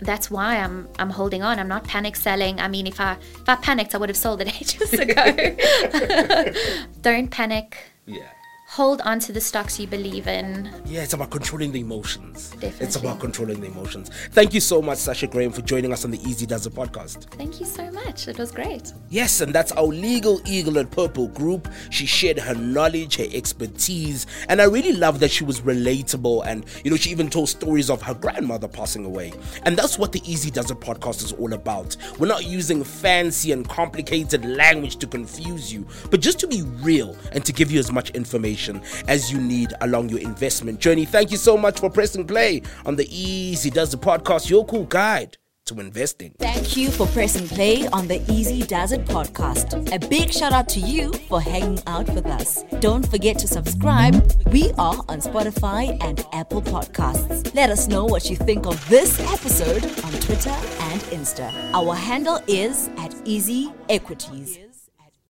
that's 0.01 0.31
why 0.31 0.57
I'm 0.57 0.89
I'm 0.99 1.11
holding 1.11 1.43
on. 1.43 1.59
I'm 1.59 1.69
not 1.69 1.85
panic 1.85 2.17
selling. 2.17 2.61
I 2.61 2.69
mean, 2.69 2.87
if 2.87 3.01
I 3.01 3.13
if 3.13 3.49
I 3.49 3.57
panicked, 3.57 3.95
I 3.95 3.99
would 3.99 4.09
have 4.09 4.17
sold 4.17 4.41
it 4.41 4.49
ages 4.61 4.93
ago. 4.93 6.45
Don't 7.03 7.31
panic. 7.31 7.79
Yeah 8.07 8.29
hold 8.73 9.03
on 9.03 9.19
to 9.19 9.35
the 9.35 9.41
stocks 9.41 9.79
you 9.79 9.87
believe 9.87 10.27
in. 10.27 10.73
Yeah, 10.87 11.03
it's 11.03 11.13
about 11.13 11.31
controlling 11.31 11.73
the 11.73 11.81
emotions. 11.81 12.53
Definitely. 12.53 12.87
It's 12.87 12.97
about 12.97 13.21
controlling 13.21 13.61
the 13.61 13.67
emotions. 13.67 14.11
Thank 14.31 14.55
you 14.55 14.61
so 14.61 14.81
much, 14.81 14.97
Sascha 14.97 15.31
Graham, 15.31 15.53
for 15.53 15.61
joining 15.61 15.93
us 15.93 16.07
on 16.07 16.11
the 16.11 16.19
Easy 16.27 16.47
Does 16.47 16.67
It 16.67 16.73
podcast. 16.73 17.25
Thank 17.35 17.61
you 17.61 17.67
so 17.67 17.91
much. 17.91 18.29
It 18.29 18.39
was 18.39 18.51
great. 18.51 18.95
Yes, 19.11 19.43
and 19.43 19.55
that's 19.55 19.73
our 19.73 19.85
legal 19.85 20.41
eagle 20.49 20.79
at 20.79 20.91
Purple 20.91 21.29
Group. 21.29 21.69
She 21.91 22.07
shared 22.07 22.39
her 22.39 22.55
knowledge, 22.55 23.17
her 23.17 23.27
expertise, 23.35 24.27
and 24.49 24.59
I 24.59 24.65
really 24.65 24.95
love 24.95 25.21
that 25.21 25.31
she 25.31 25.45
was 25.45 25.61
relatable 25.61 26.47
and, 26.47 26.65
you 26.83 26.91
know, 26.91 26.97
she 26.97 27.11
even 27.11 27.29
told 27.29 27.51
stories 27.51 27.91
of 27.91 28.01
her 28.01 28.15
grandmother 28.15 28.69
passing 28.69 29.05
away. 29.05 29.35
And 29.65 29.77
that's 29.77 29.99
what 29.99 30.13
the 30.13 30.23
Easy 30.25 30.51
Does 30.51 30.71
It 30.71 30.81
podcast 30.81 31.23
is 31.23 31.33
all 31.33 31.53
about. 31.53 31.95
We're 32.19 32.27
not 32.27 32.47
using 32.47 32.85
fancy 32.85 33.53
and 33.53 33.69
complicated 33.69 34.47
language 34.47 34.97
to 34.97 35.07
confuse 35.07 35.71
you, 35.71 35.87
but 36.11 36.21
just 36.21 36.41
to 36.41 36.47
be 36.47 36.63
real 36.81 37.15
and 37.33 37.45
to 37.45 37.53
give 37.53 37.71
you 37.71 37.79
as 37.79 37.93
much 37.93 38.09
information 38.13 38.62
information 38.69 39.05
as 39.09 39.33
you 39.33 39.41
need 39.41 39.73
along 39.81 40.09
your 40.09 40.21
investment 40.21 40.81
journey. 40.81 41.05
Thank 41.05 41.31
you 41.31 41.37
so 41.37 41.57
much 41.57 41.81
for 41.81 41.91
pressing 41.91 42.27
play 42.27 42.63
on 42.87 42.97
the 42.97 43.07
Easy 43.11 43.71
Does 43.71 43.95
It 43.95 44.01
podcast, 44.01 44.51
your 44.51 44.65
cool 44.67 44.85
guide 44.85 45.37
to 45.67 45.79
investing. 45.79 46.35
Thank 46.41 46.77
you 46.77 46.91
for 46.91 47.07
pressing 47.09 47.47
play 47.47 47.87
on 47.89 48.09
the 48.09 48.21
Easy 48.29 48.63
Does 48.63 48.91
It 48.91 49.05
podcast. 49.05 49.93
A 49.95 50.09
big 50.09 50.33
shout 50.33 50.53
out 50.53 50.69
to 50.71 50.81
you 50.81 51.13
for 51.29 51.41
hanging 51.41 51.79
out 51.87 52.09
with 52.15 52.27
us. 52.27 52.65
Don't 52.81 53.09
forget 53.09 53.39
to 53.39 53.47
subscribe. 53.47 54.15
We 54.49 54.73
are 54.73 54.99
on 55.09 55.21
Spotify 55.21 55.97
and 56.03 56.25
Apple 56.33 56.63
Podcasts. 56.63 57.55
Let 57.55 57.71
us 57.71 57.87
know 57.87 58.05
what 58.05 58.29
you 58.29 58.37
think 58.37 58.67
of 58.67 58.77
this 58.89 59.21
episode 59.33 59.85
on 60.05 60.13
Twitter 60.21 60.51
and 60.91 61.01
Insta. 61.13 61.53
Our 61.75 61.95
handle 61.95 62.41
is 62.49 62.91
at 62.99 63.15
Easy 63.25 63.73
Equities. 63.89 64.72